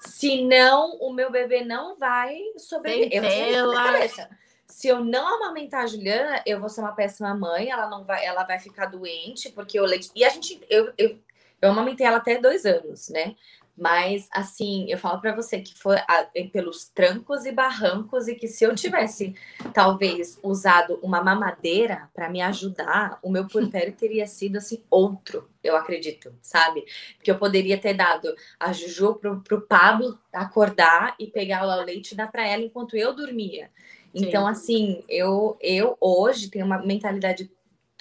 [0.00, 3.12] Senão, o meu bebê não vai sobreviver.
[3.12, 3.22] Eu
[4.66, 8.24] Se eu não amamentar a Juliana, eu vou ser uma péssima mãe, ela não vai,
[8.24, 10.10] ela vai ficar doente, porque o leite.
[10.14, 11.18] E a gente, eu, eu,
[11.60, 13.36] eu amamentei ela até dois anos, né?
[13.76, 18.46] Mas, assim, eu falo para você que foi a, pelos trancos e barrancos e que
[18.46, 19.34] se eu tivesse,
[19.72, 25.76] talvez, usado uma mamadeira para me ajudar, o meu puerpério teria sido, assim, outro, eu
[25.76, 26.84] acredito, sabe?
[27.16, 32.12] Porque eu poderia ter dado a Juju pro, pro Pablo acordar e pegar o leite
[32.12, 33.70] e dar para ela enquanto eu dormia.
[34.14, 34.50] Então, Sim.
[34.50, 37.50] assim, eu, eu hoje tenho uma mentalidade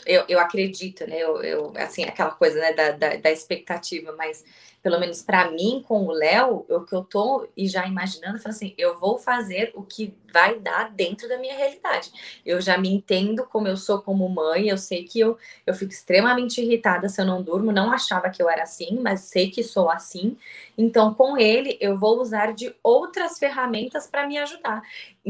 [0.06, 1.18] eu, eu acredito, né?
[1.18, 4.44] Eu, eu, assim, aquela coisa né, da, da, da expectativa, mas
[4.84, 8.58] pelo menos para mim, com o Léo, o que eu tô e já imaginando, falando
[8.58, 12.12] assim, eu vou fazer o que vai dar dentro da minha realidade.
[12.46, 15.94] Eu já me entendo como eu sou como mãe, eu sei que eu, eu fico
[15.94, 19.64] extremamente irritada se eu não durmo, não achava que eu era assim, mas sei que
[19.64, 20.38] sou assim.
[20.78, 24.82] Então, com ele, eu vou usar de outras ferramentas para me ajudar.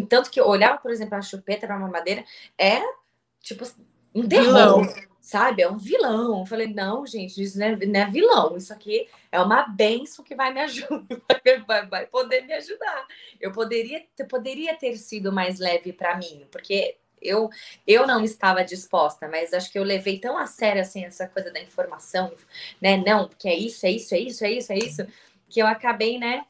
[0.09, 2.25] Tanto que olhar, por exemplo, a chupeta para mamadeira
[2.57, 2.81] é
[3.39, 3.63] tipo
[4.15, 4.83] um terror
[5.23, 5.61] sabe?
[5.61, 6.41] É um vilão.
[6.41, 10.23] Eu falei, não, gente, isso não é, não é vilão, isso aqui é uma benção
[10.23, 11.07] que vai me ajudar,
[11.65, 13.07] vai, vai poder me ajudar.
[13.39, 17.49] Eu poderia, poderia ter sido mais leve para mim, porque eu,
[17.87, 21.49] eu não estava disposta, mas acho que eu levei tão a sério assim essa coisa
[21.51, 22.33] da informação,
[22.81, 22.97] né?
[22.97, 25.07] Não, porque é isso, é isso, é isso, é isso, é isso,
[25.49, 26.45] que eu acabei, né?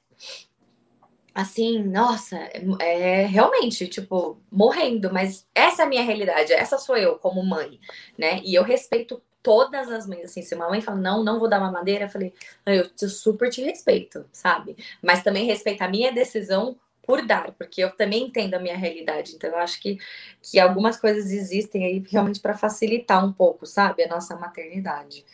[1.34, 6.95] Assim, nossa, é, é, realmente, tipo, morrendo, mas essa é a minha realidade, essa sou
[6.95, 7.79] eu como mãe,
[8.17, 8.39] né?
[8.43, 11.59] E eu respeito todas as mães, assim, se uma mãe fala, não, não vou dar
[11.59, 12.34] uma madeira, eu falei,
[12.65, 14.77] eu, eu super te respeito, sabe?
[15.01, 19.36] Mas também respeito a minha decisão por dar, porque eu também entendo a minha realidade,
[19.36, 19.97] então eu acho que,
[20.41, 25.25] que algumas coisas existem aí realmente para facilitar um pouco, sabe, a nossa maternidade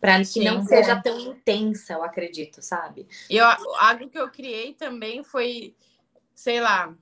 [0.00, 1.00] para que Sim, não seja é.
[1.00, 3.06] tão intensa, eu acredito, sabe?
[3.28, 5.74] E eu, algo que eu criei também foi,
[6.34, 6.94] sei lá,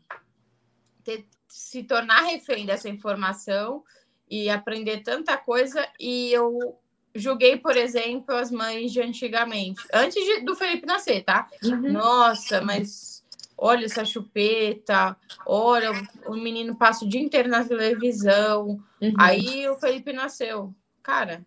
[1.05, 3.85] ter, se tornar refém dessa informação
[4.29, 5.89] e aprender tanta coisa.
[5.99, 6.77] E eu
[7.15, 11.49] julguei, por exemplo, as mães de antigamente, antes de, do Felipe nascer, tá?
[11.63, 11.93] Uhum.
[11.93, 13.25] Nossa, mas
[13.57, 15.91] olha essa chupeta, olha,
[16.27, 18.83] o menino passa o dia inteiro na televisão.
[19.01, 19.15] Uhum.
[19.19, 20.75] Aí o Felipe nasceu.
[21.03, 21.47] Cara,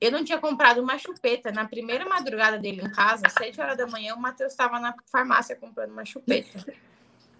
[0.00, 1.52] eu não tinha comprado uma chupeta.
[1.52, 4.94] Na primeira madrugada dele em casa, às 7 horas da manhã, o Matheus estava na
[5.06, 6.64] farmácia comprando uma chupeta.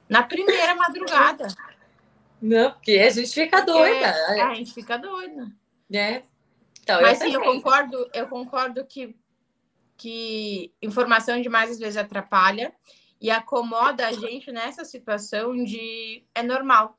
[0.08, 1.48] Na primeira madrugada.
[2.42, 4.06] Não, porque a gente fica doida.
[4.06, 5.50] É, a gente fica doida.
[5.92, 6.22] É.
[6.82, 9.16] Então, Mas eu sim, eu concordo, eu concordo que,
[9.96, 12.74] que informação demais às vezes atrapalha
[13.20, 16.96] e acomoda a gente nessa situação de é normal.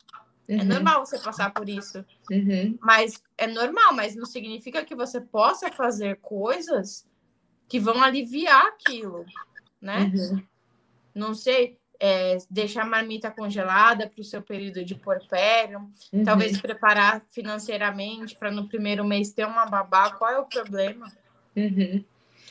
[0.51, 0.61] É uhum.
[0.61, 2.05] É normal você passar por isso.
[2.29, 2.77] Uhum.
[2.81, 7.07] Mas é normal, mas não significa que você possa fazer coisas
[7.69, 9.25] que vão aliviar aquilo,
[9.81, 10.11] né?
[10.13, 10.43] Uhum.
[11.15, 16.25] Não sei, é, deixar a marmita congelada para o seu período de porpério, uhum.
[16.25, 21.09] talvez preparar financeiramente para no primeiro mês ter uma babá, qual é o problema?
[21.55, 22.03] Uhum.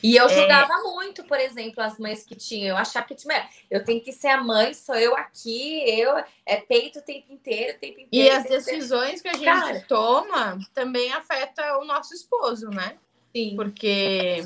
[0.03, 0.83] E eu julgava é...
[0.83, 2.69] muito, por exemplo, as mães que tinham.
[2.69, 6.57] Eu achava que tinha, eu tenho que ser a mãe, sou eu aqui, eu é
[6.57, 8.09] peito o tempo inteiro, o tempo inteiro.
[8.13, 9.85] E as decisões que a gente Cara...
[9.87, 12.97] toma também afeta o nosso esposo, né?
[13.35, 13.55] Sim.
[13.57, 14.45] Porque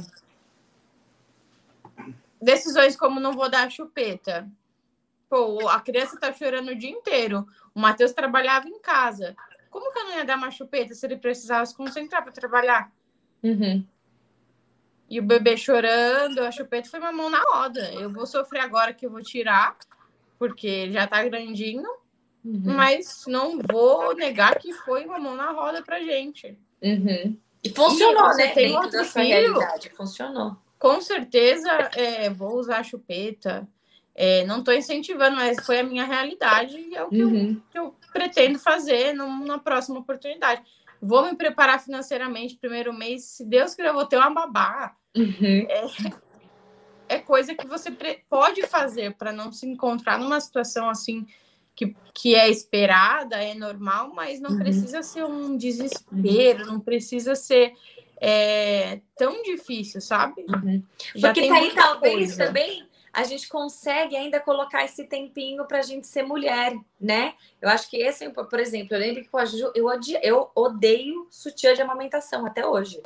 [2.41, 4.49] decisões como não vou dar chupeta.
[5.29, 7.47] Pô, a criança tá chorando o dia inteiro.
[7.75, 9.35] O Matheus trabalhava em casa.
[9.71, 12.93] Como que eu não ia dar uma chupeta se ele precisava se concentrar para trabalhar?
[13.43, 13.85] Uhum.
[15.09, 17.93] E o bebê chorando, a chupeta foi uma mão na roda.
[17.93, 19.77] Eu vou sofrer agora que eu vou tirar,
[20.39, 21.89] porque já tá grandinho,
[22.45, 22.63] uhum.
[22.65, 26.59] mas não vou negar que foi uma mão na roda pra gente.
[26.83, 27.37] Uhum.
[27.63, 28.49] E funcionou, e né?
[28.49, 30.57] Tem Dentro outro filho, realidade, funcionou.
[30.79, 33.67] Com certeza, é, vou usar a chupeta.
[34.15, 37.51] É, não estou incentivando, mas foi a minha realidade e é o que, uhum.
[37.51, 40.63] eu, que eu, pretendo fazer na próxima oportunidade
[41.05, 44.97] vou me preparar financeiramente primeiro mês, se Deus quiser, eu vou ter uma babá.
[45.15, 45.67] Uhum.
[45.69, 47.91] É, é, coisa que você
[48.29, 51.27] pode fazer para não se encontrar numa situação assim
[51.77, 54.59] que, que é esperada, é normal, mas não uhum.
[54.59, 57.75] precisa ser um desespero, não precisa ser
[58.19, 60.45] é, tão difícil, sabe?
[60.49, 60.83] Uhum.
[61.21, 62.47] Porque tá aí talvez coisa.
[62.47, 67.35] também a gente consegue ainda colocar esse tempinho para a gente ser mulher, né?
[67.63, 70.51] Eu acho que esse, por exemplo, eu lembro que com a Ju, eu, odio, eu
[70.55, 73.01] odeio sutiã de amamentação até hoje.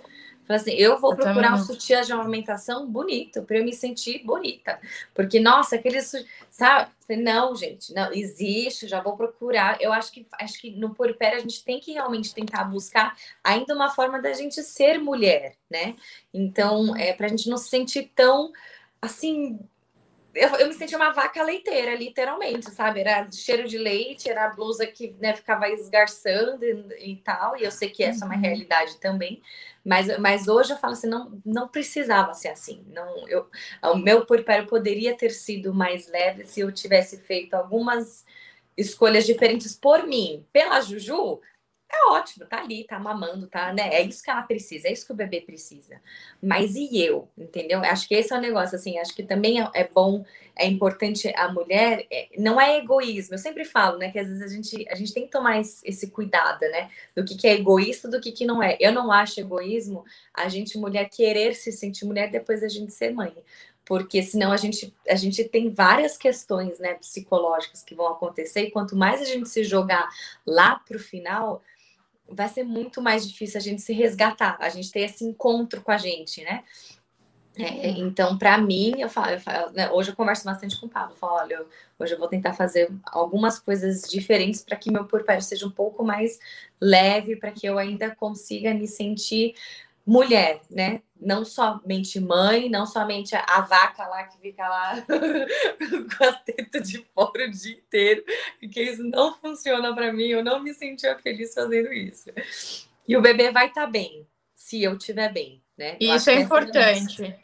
[0.46, 4.24] Falei assim, eu vou eu procurar um sutiã de amamentação bonito para eu me sentir
[4.24, 4.80] bonita.
[5.14, 6.10] Porque, nossa, aqueles,
[6.48, 6.90] sabe?
[7.10, 9.76] Não, gente, não existe, já vou procurar.
[9.78, 13.14] Eu acho que acho que no Porpério a gente tem que realmente tentar buscar
[13.44, 15.96] ainda uma forma da gente ser mulher, né?
[16.32, 18.50] Então, é para a gente não se sentir tão
[19.02, 19.60] assim
[20.38, 23.00] eu, eu, me sentia uma vaca leiteira, literalmente, sabe?
[23.00, 27.56] Era cheiro de leite, era a blusa que né, ficava esgarçando e, e, tal.
[27.56, 28.40] E eu sei que essa é uma uhum.
[28.40, 29.42] realidade também.
[29.84, 32.84] Mas, mas hoje eu falo assim, não, não precisava ser assim.
[32.88, 33.48] Não, eu,
[33.82, 38.24] o meu puerpério poderia ter sido mais leve se eu tivesse feito algumas
[38.76, 40.46] escolhas diferentes por mim.
[40.52, 41.40] Pela Juju,
[41.90, 43.88] é ótimo, tá ali, tá mamando, tá, né?
[43.94, 46.00] É isso que ela precisa, é isso que o bebê precisa.
[46.42, 47.80] Mas e eu, entendeu?
[47.80, 50.22] Acho que esse é o negócio, assim, acho que também é, é bom,
[50.54, 54.42] é importante a mulher, é, não é egoísmo, eu sempre falo, né, que às vezes
[54.42, 57.54] a gente, a gente tem que tomar esse, esse cuidado, né, do que, que é
[57.54, 58.76] egoísta, do que, que não é.
[58.78, 60.04] Eu não acho egoísmo
[60.34, 63.32] a gente, mulher, querer se sentir mulher depois da gente ser mãe
[63.88, 68.70] porque senão a gente, a gente tem várias questões né, psicológicas que vão acontecer, e
[68.70, 70.10] quanto mais a gente se jogar
[70.46, 71.62] lá para o final,
[72.28, 75.90] vai ser muito mais difícil a gente se resgatar, a gente ter esse encontro com
[75.90, 76.62] a gente, né?
[77.58, 80.88] É, então, para mim, eu falo, eu falo né, hoje eu converso bastante com o
[80.88, 81.14] Pablo.
[81.14, 81.68] Eu falo, olha, eu,
[81.98, 86.04] hoje eu vou tentar fazer algumas coisas diferentes para que meu porpério seja um pouco
[86.04, 86.38] mais
[86.80, 89.54] leve, para que eu ainda consiga me sentir
[90.06, 91.02] mulher, né?
[91.20, 97.04] Não somente mãe, não somente a, vaca lá que fica lá com as tetas de
[97.14, 98.24] fora o dia inteiro,
[98.60, 102.30] porque isso não funciona para mim, eu não me sentia feliz fazendo isso.
[103.06, 105.96] E o bebê vai estar tá bem, se eu estiver bem, né?
[106.00, 107.34] Eu isso é importante.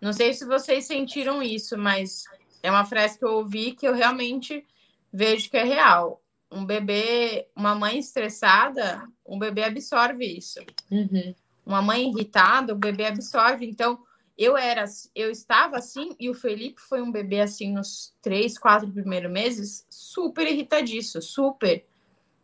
[0.00, 2.24] Não sei se vocês sentiram isso, mas
[2.62, 4.66] é uma frase que eu ouvi que eu realmente
[5.12, 6.20] vejo que é real.
[6.50, 10.60] Um bebê, uma mãe estressada, um bebê absorve isso.
[10.90, 11.34] Uhum
[11.64, 13.66] uma mãe irritada, o bebê absorve.
[13.66, 14.02] Então,
[14.36, 14.84] eu era,
[15.14, 19.86] eu estava assim e o Felipe foi um bebê assim nos três, quatro primeiros meses,
[19.88, 21.84] super irritadiço, super.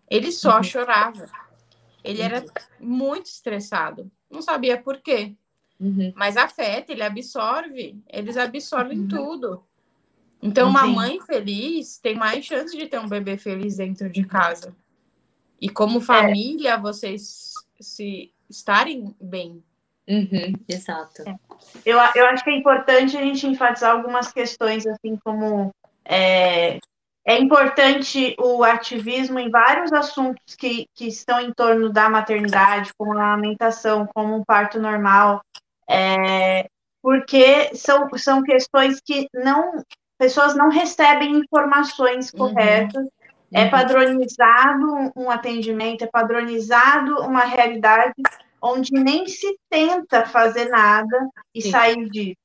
[0.08, 0.62] Ele só uhum.
[0.62, 1.28] chorava.
[2.04, 2.44] Ele era
[2.80, 5.34] muito estressado, não sabia por quê.
[5.80, 6.12] Uhum.
[6.16, 9.08] Mas afeta, ele absorve, eles absorvem uhum.
[9.08, 9.64] tudo.
[10.40, 14.74] Então, uma mãe feliz tem mais chance de ter um bebê feliz dentro de casa.
[15.60, 16.02] E como é.
[16.02, 16.80] família, é.
[16.80, 19.62] vocês se estarem bem.
[20.08, 21.22] Uhum, exato.
[21.28, 21.34] É.
[21.84, 25.70] Eu, eu acho que é importante a gente enfatizar algumas questões, assim como
[26.04, 26.78] é,
[27.26, 33.12] é importante o ativismo em vários assuntos que, que estão em torno da maternidade, como
[33.12, 35.42] a amamentação, como um parto normal,
[35.86, 36.66] é,
[37.02, 39.84] porque são, são questões que não
[40.18, 42.38] pessoas não recebem informações uhum.
[42.38, 43.04] corretas.
[43.04, 43.10] Uhum.
[43.52, 48.14] É padronizado um atendimento, é padronizado uma realidade
[48.60, 51.70] onde nem se tenta fazer nada e Sim.
[51.70, 52.36] sair disso.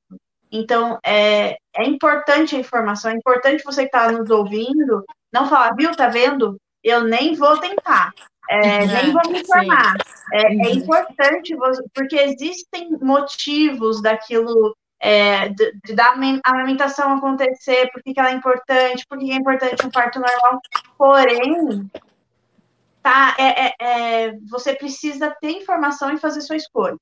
[0.51, 5.75] Então, é, é importante a informação, é importante você que está nos ouvindo não falar,
[5.75, 6.57] viu, tá vendo?
[6.83, 8.11] Eu nem vou tentar,
[8.49, 9.95] é, nem vou me informar.
[10.31, 10.69] É, é, uhum.
[10.75, 11.55] importante,
[11.93, 16.13] porque existem motivos daquilo, é, de, de, da
[16.45, 20.59] amamentação acontecer, por que ela é importante, por que é importante um parto normal.
[21.03, 21.91] Porém,
[23.01, 23.35] tá?
[23.37, 26.95] É, é, é, você precisa ter informação e fazer sua escolha.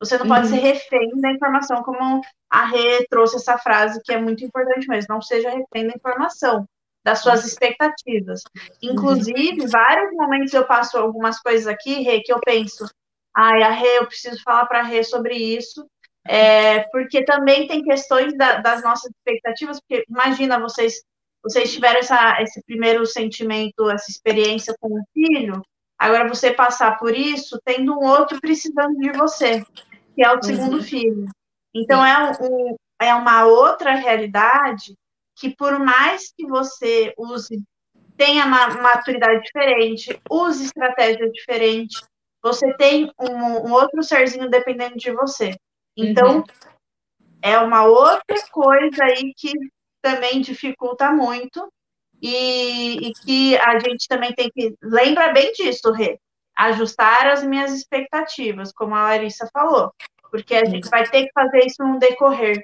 [0.00, 0.34] Você não uhum.
[0.34, 2.20] pode ser refém da informação, como
[2.50, 5.14] a Rê trouxe essa frase que é muito importante mesmo.
[5.14, 6.68] Não seja refém da informação,
[7.04, 8.42] das suas expectativas.
[8.82, 9.68] Inclusive, uhum.
[9.68, 12.86] vários momentos eu passo algumas coisas aqui, Rê, que eu penso,
[13.32, 15.88] ai, a Rê, eu preciso falar para a Rê sobre isso,
[16.26, 21.04] é, porque também tem questões da, das nossas expectativas, porque imagina vocês
[21.48, 25.62] vocês tiveram essa, esse primeiro sentimento, essa experiência com o filho,
[25.98, 29.64] agora você passar por isso tendo um outro precisando de você,
[30.14, 30.82] que é o segundo uhum.
[30.82, 31.24] filho.
[31.74, 34.94] Então, é, um, é uma outra realidade
[35.36, 37.62] que, por mais que você use,
[38.16, 42.04] tenha uma maturidade diferente, use estratégia diferente,
[42.42, 45.56] você tem um, um outro serzinho dependendo de você.
[45.96, 46.44] Então, uhum.
[47.40, 49.52] é uma outra coisa aí que
[50.02, 51.72] também dificulta muito
[52.20, 56.18] e, e, que a gente também tem que lembra bem disso, Rê,
[56.56, 59.92] ajustar as minhas expectativas, como a Larissa falou,
[60.30, 62.62] porque a gente vai ter que fazer isso no decorrer,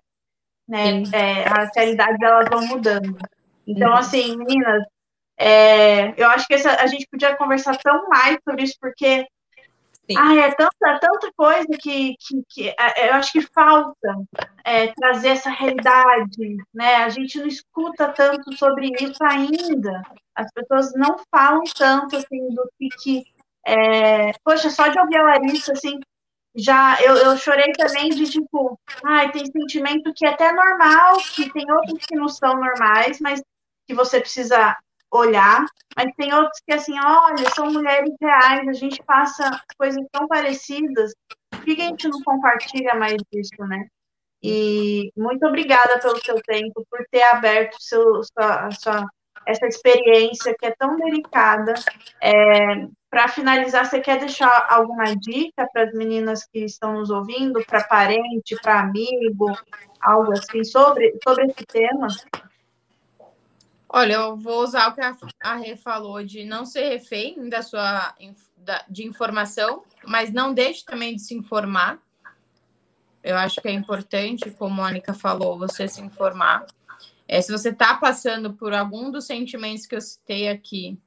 [0.69, 1.03] né?
[1.13, 3.17] É, as realidades elas vão mudando.
[3.67, 3.97] Então, uhum.
[3.97, 4.83] assim, meninas,
[5.39, 9.27] é, eu acho que essa, a gente podia conversar tão mais sobre isso, porque
[10.11, 10.19] Sim.
[10.19, 14.15] Ah, é tanta, tanta coisa que, que, que é, eu acho que falta
[14.65, 16.97] é, trazer essa realidade, né?
[16.97, 20.03] A gente não escuta tanto sobre isso ainda.
[20.35, 23.25] As pessoas não falam tanto assim do que, que
[23.67, 24.33] é...
[24.45, 25.99] poxa, só de ouvir a Larissa assim,
[26.55, 31.51] já eu, eu chorei também de tipo, ai, tem sentimento que é até normal, que
[31.53, 33.43] tem outros que não são normais, mas
[33.87, 34.77] que você precisa
[35.19, 35.65] olhar,
[35.97, 41.13] mas tem outros que assim, olha, são mulheres reais, a gente passa coisas tão parecidas,
[41.51, 43.87] por que a gente não compartilha mais disso, né?
[44.43, 49.07] E muito obrigada pelo seu tempo, por ter aberto seu, sua, sua,
[49.47, 51.73] essa experiência que é tão delicada.
[52.23, 57.65] É, para finalizar, você quer deixar alguma dica para as meninas que estão nos ouvindo,
[57.65, 59.47] para parente, para amigo,
[60.03, 62.09] algo assim sobre, sobre esse tema?
[63.97, 65.01] Olha, eu vou usar o que
[65.41, 68.13] a Rê falou de não ser refém da sua
[68.91, 72.03] de informação, mas não deixe também de se informar.
[73.23, 76.67] Eu acho que é importante, como a Anica falou, você se informar.
[77.29, 80.99] É, se você está passando por algum dos sentimentos que eu citei aqui,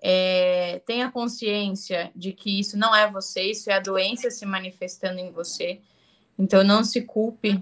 [0.00, 5.18] é, tenha consciência de que isso não é você, isso é a doença se manifestando
[5.18, 5.80] em você.
[6.38, 7.60] Então, não se culpe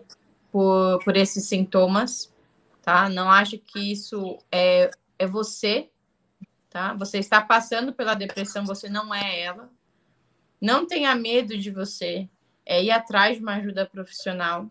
[0.52, 2.30] por, por esses sintomas
[2.88, 3.06] tá?
[3.10, 5.90] Não ache que isso é, é você,
[6.70, 6.94] tá?
[6.94, 9.70] Você está passando pela depressão, você não é ela.
[10.58, 12.26] Não tenha medo de você
[12.64, 14.70] é, ir atrás de uma ajuda profissional,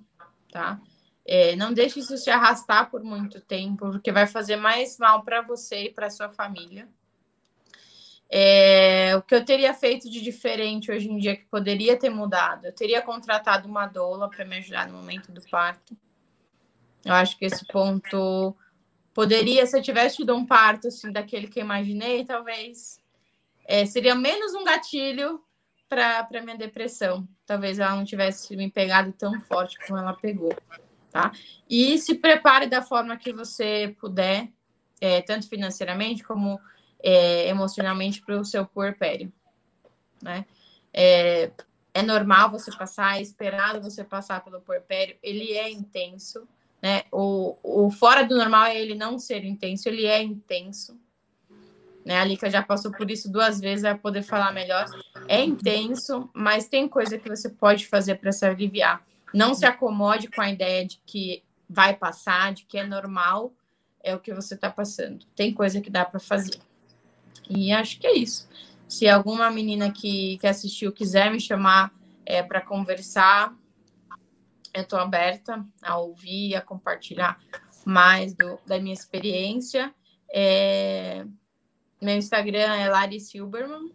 [0.52, 0.82] tá?
[1.28, 5.44] É, não deixe isso se arrastar por muito tempo, porque vai fazer mais mal para
[5.44, 6.90] você e para sua família.
[8.28, 12.66] É, o que eu teria feito de diferente hoje em dia que poderia ter mudado?
[12.66, 15.96] Eu teria contratado uma doula para me ajudar no momento do parto.
[17.08, 18.54] Eu acho que esse ponto
[19.14, 23.02] poderia, se eu tivesse tido um parto assim, daquele que eu imaginei, talvez
[23.66, 25.42] é, seria menos um gatilho
[25.88, 27.26] para minha depressão.
[27.46, 30.54] Talvez ela não tivesse me pegado tão forte como ela pegou,
[31.10, 31.32] tá?
[31.70, 34.50] E se prepare da forma que você puder,
[35.00, 36.60] é, tanto financeiramente como
[37.02, 39.32] é, emocionalmente para o seu puerpério,
[40.22, 40.46] né?
[40.94, 41.52] É,
[41.94, 46.46] é normal você passar, é esperado você passar pelo puerpério, ele é intenso,
[46.88, 47.04] né?
[47.12, 50.98] O, o fora do normal é ele não ser intenso, ele é intenso.
[52.06, 52.18] Né?
[52.18, 54.86] A Lika já passou por isso duas vezes, vai poder falar melhor.
[55.28, 59.06] É intenso, mas tem coisa que você pode fazer para se aliviar.
[59.34, 63.52] Não se acomode com a ideia de que vai passar, de que é normal,
[64.02, 65.26] é o que você está passando.
[65.36, 66.62] Tem coisa que dá para fazer.
[67.50, 68.48] E acho que é isso.
[68.88, 71.94] Se alguma menina que, que assistiu quiser me chamar
[72.26, 73.54] é, para conversar,
[74.78, 77.40] eu estou aberta a ouvir, a compartilhar
[77.86, 79.94] mais do, da minha experiência.
[80.32, 81.26] É,
[82.02, 83.92] meu Instagram é Lari Silberman.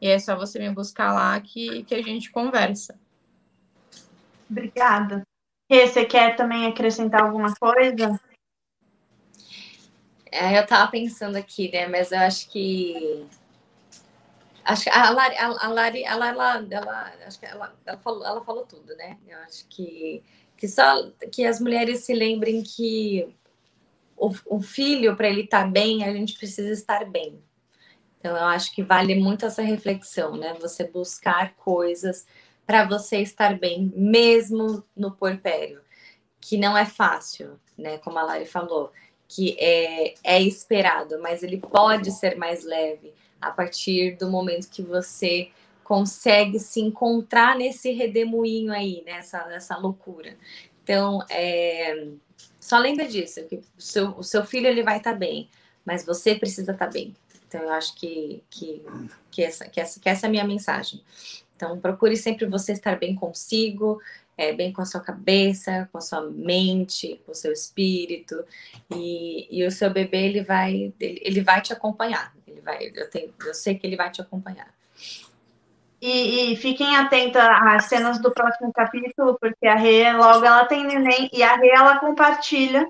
[0.00, 2.98] E é só você me buscar lá que, que a gente conversa.
[4.48, 5.26] Obrigada.
[5.68, 8.20] E você quer também acrescentar alguma coisa?
[10.30, 11.86] É, eu estava pensando aqui, né?
[11.88, 13.26] Mas eu acho que
[14.64, 18.44] Acho que a Lari, a, Lari ela, ela, ela, acho que ela, ela, falou, ela
[18.44, 19.18] falou tudo, né?
[19.28, 20.22] Eu acho que,
[20.56, 23.28] que só que as mulheres se lembrem que
[24.16, 27.38] o, o filho, para ele estar tá bem, a gente precisa estar bem.
[28.18, 30.54] Então, eu acho que vale muito essa reflexão, né?
[30.54, 32.26] Você buscar coisas
[32.66, 35.82] para você estar bem, mesmo no porpério,
[36.40, 37.98] que não é fácil, né?
[37.98, 38.90] Como a Lari falou,
[39.28, 43.12] que é, é esperado, mas ele pode ser mais leve
[43.46, 45.50] a partir do momento que você
[45.82, 50.36] consegue se encontrar nesse redemoinho aí, nessa, nessa loucura.
[50.82, 52.08] Então, é,
[52.58, 55.48] só lembra disso, que o seu, o seu filho ele vai estar tá bem,
[55.84, 57.14] mas você precisa estar tá bem.
[57.46, 58.82] Então, eu acho que, que,
[59.30, 61.02] que, essa, que, essa, que essa é a minha mensagem.
[61.54, 64.00] Então, procure sempre você estar bem consigo,
[64.36, 68.44] é, bem com a sua cabeça, com a sua mente, com o seu espírito,
[68.90, 72.34] e, e o seu bebê ele vai, ele, ele vai te acompanhar.
[72.62, 74.68] Vai, eu, tenho, eu sei que ele vai te acompanhar.
[76.00, 80.84] E, e, fiquem atentos às cenas do próximo capítulo, porque a Rê, logo ela tem
[80.84, 82.86] neném, e a Rê, ela compartilha,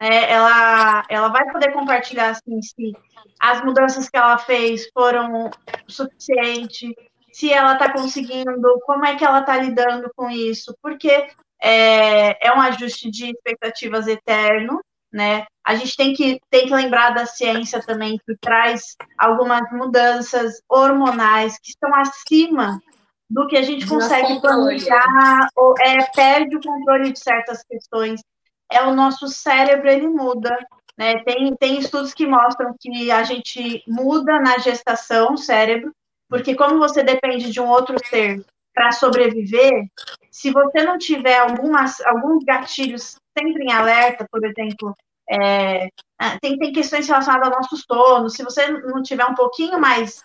[0.00, 2.92] né, ela, ela vai poder compartilhar, assim, se
[3.40, 5.50] as mudanças que ela fez foram
[5.86, 6.92] suficientes,
[7.38, 11.28] se ela está conseguindo, como é que ela está lidando com isso, porque
[11.62, 14.80] é, é um ajuste de expectativas eterno,
[15.12, 15.46] né?
[15.64, 21.56] A gente tem que, tem que lembrar da ciência também, que traz algumas mudanças hormonais
[21.60, 22.82] que estão acima
[23.30, 28.20] do que a gente consegue planejar, ou é, perde o controle de certas questões.
[28.68, 30.58] É o nosso cérebro, ele muda.
[30.96, 31.22] Né?
[31.22, 35.92] Tem, tem estudos que mostram que a gente muda na gestação o cérebro,
[36.28, 38.44] Porque como você depende de um outro ser
[38.74, 39.86] para sobreviver,
[40.30, 44.94] se você não tiver algumas, alguns gatilhos sempre em alerta, por exemplo,
[45.28, 45.88] é,
[46.18, 50.22] ah, tem, tem questões relacionadas ao nosso sono, se você não tiver um pouquinho mais,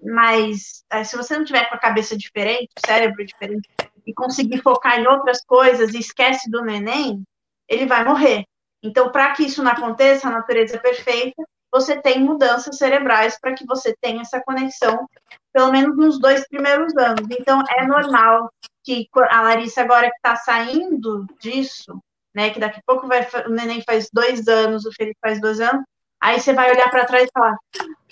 [0.00, 3.68] mais é, se você não tiver com a cabeça diferente, o cérebro diferente,
[4.06, 7.22] e conseguir focar em outras coisas e esquece do neném,
[7.68, 8.44] ele vai morrer.
[8.82, 11.42] Então, para que isso não aconteça, a natureza é perfeita,
[11.72, 15.08] você tem mudanças cerebrais para que você tenha essa conexão,
[15.52, 17.26] pelo menos nos dois primeiros anos.
[17.30, 18.50] Então, é normal
[18.84, 22.02] que a Larissa, agora que está saindo disso,
[22.34, 25.60] né, que daqui a pouco vai, o neném faz dois anos, o Felipe faz dois
[25.60, 25.84] anos,
[26.20, 27.56] aí você vai olhar para trás e falar,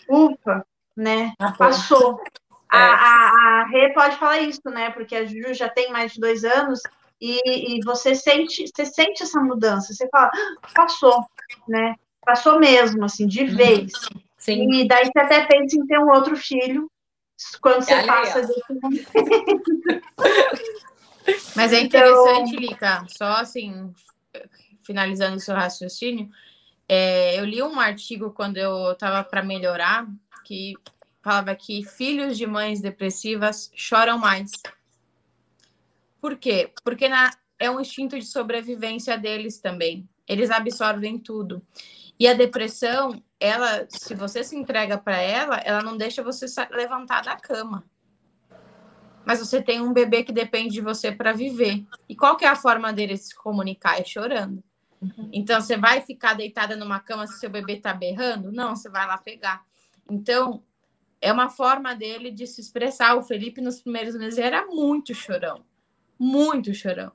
[0.09, 0.67] ufa,
[0.97, 2.21] né, ah, passou.
[2.73, 2.77] É.
[2.77, 6.21] A, a, a Rê pode falar isso, né, porque a Ju já tem mais de
[6.21, 6.81] dois anos,
[7.21, 11.25] e, e, você sente, você sente essa mudança, você fala, ah, passou,
[11.67, 11.95] né?
[12.27, 13.57] Passou mesmo, assim, de uhum.
[13.57, 13.93] vez.
[14.37, 14.81] Sim.
[14.81, 16.91] E daí você até pensa em ter um outro filho
[17.61, 19.11] quando você passa desse momento.
[21.55, 22.61] Mas é interessante, então...
[22.61, 23.93] Lica, só assim,
[24.83, 26.29] finalizando o seu raciocínio,
[26.89, 30.07] é, eu li um artigo quando eu estava para melhorar
[30.45, 30.75] que
[31.23, 34.51] falava que filhos de mães depressivas choram mais.
[36.21, 36.73] Por quê?
[36.85, 40.09] Porque na, é um instinto de sobrevivência deles também.
[40.27, 41.63] Eles absorvem tudo.
[42.19, 47.23] E a depressão, ela, se você se entrega para ela, ela não deixa você levantar
[47.23, 47.85] da cama.
[49.25, 51.85] Mas você tem um bebê que depende de você para viver.
[52.09, 54.01] E qual que é a forma dele se comunicar?
[54.01, 54.63] É chorando.
[55.03, 55.29] Uhum.
[55.33, 58.53] Então, você vai ficar deitada numa cama se seu bebê está berrando?
[58.53, 59.65] Não, você vai lá pegar.
[60.09, 60.63] Então,
[61.21, 63.17] é uma forma dele de se expressar.
[63.17, 65.65] O Felipe, nos primeiros meses, era muito chorão.
[66.19, 67.13] Muito chorão.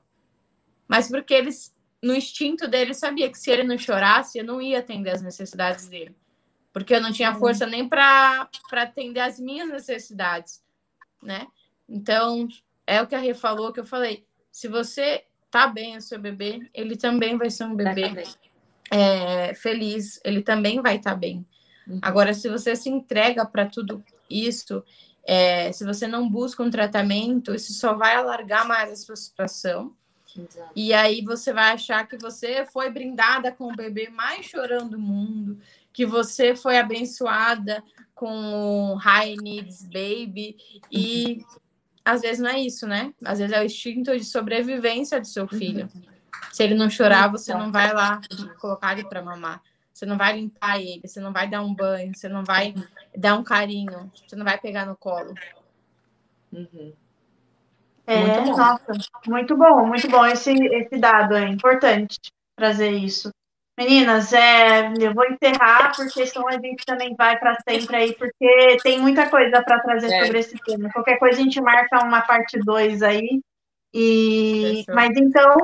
[0.86, 4.80] Mas porque eles no instinto dele, sabia que se ele não chorasse, eu não ia
[4.80, 6.16] atender as necessidades dele.
[6.72, 10.62] Porque eu não tinha força nem para atender as minhas necessidades,
[11.22, 11.46] né?
[11.88, 12.48] Então,
[12.86, 14.26] é o que a Rê falou, que eu falei.
[14.50, 18.24] Se você tá bem o seu bebê, ele também vai ser um bebê
[18.90, 21.46] é, feliz, ele também vai estar tá bem.
[21.86, 21.98] Uhum.
[22.02, 24.82] Agora, se você se entrega para tudo isso,
[25.24, 29.94] é, se você não busca um tratamento, isso só vai alargar mais a sua situação
[30.38, 30.72] Exato.
[30.74, 34.98] E aí você vai achar que você foi brindada com o bebê mais chorando do
[34.98, 35.58] mundo,
[35.92, 37.82] que você foi abençoada
[38.14, 40.56] com o High Needs Baby
[40.90, 41.44] e
[42.04, 43.12] às vezes não é isso, né?
[43.24, 45.88] Às vezes é o instinto de sobrevivência do seu filho.
[46.52, 48.20] Se ele não chorar, você não vai lá
[48.60, 49.62] colocar ele para mamar.
[49.92, 52.74] Você não vai limpar ele, você não vai dar um banho, você não vai
[53.16, 55.34] dar um carinho, você não vai pegar no colo.
[56.52, 56.92] Uhum.
[58.06, 58.92] É, muito nossa,
[59.26, 62.18] muito bom, muito bom esse, esse dado, é importante
[62.56, 63.30] trazer isso.
[63.78, 68.76] Meninas, é, eu vou encerrar, porque senão a gente também vai para sempre aí, porque
[68.82, 70.24] tem muita coisa para trazer é.
[70.24, 70.90] sobre esse tema.
[70.92, 73.40] Qualquer coisa a gente marca uma parte 2 aí.
[73.94, 75.56] E, mas então,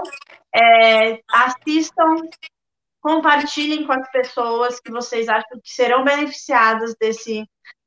[0.54, 2.16] é, assistam,
[3.00, 7.44] compartilhem com as pessoas que vocês acham que serão beneficiadas desse,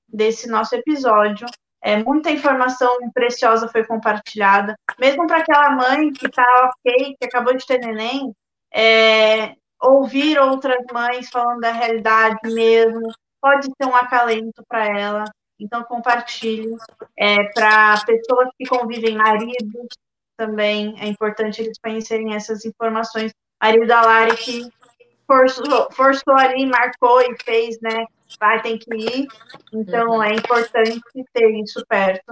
[0.08, 1.48] desse nosso episódio.
[1.84, 7.56] É, muita informação preciosa foi compartilhada, mesmo para aquela mãe que está ok, que acabou
[7.56, 8.34] de ter neném,
[8.74, 15.24] é, ouvir outras mães falando da realidade mesmo, pode ser um acalento para ela.
[15.60, 16.76] Então, compartilhe.
[17.18, 19.88] É, para pessoas que convivem, maridos
[20.38, 23.32] também, é importante eles conhecerem essas informações.
[23.62, 24.70] Marido da Lari que
[25.28, 28.06] forçou, forçou ali, marcou e fez, né?
[28.40, 29.28] Vai, tem que ir.
[29.74, 30.24] Então, uhum.
[30.24, 31.02] é importante
[31.34, 32.32] ter isso perto.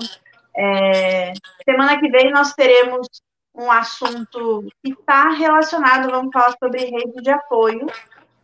[0.55, 3.07] É, semana que vem nós teremos
[3.55, 7.87] um assunto que está relacionado, vamos falar sobre rede de apoio.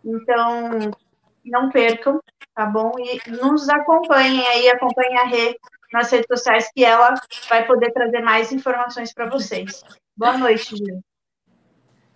[0.04, 0.92] Então,
[1.44, 2.20] não percam,
[2.54, 2.92] tá bom?
[3.00, 5.58] E nos acompanhem aí, acompanhem a Rê
[5.92, 7.14] nas redes sociais, que ela
[7.48, 9.84] vai poder trazer mais informações para vocês.
[10.16, 11.02] Boa noite, Ju.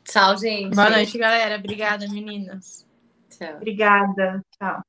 [0.03, 0.75] Tchau, gente.
[0.75, 1.55] Boa noite, galera.
[1.55, 2.85] Obrigada, meninas.
[3.29, 3.55] Tchau.
[3.55, 4.41] Obrigada.
[4.57, 4.88] Tchau.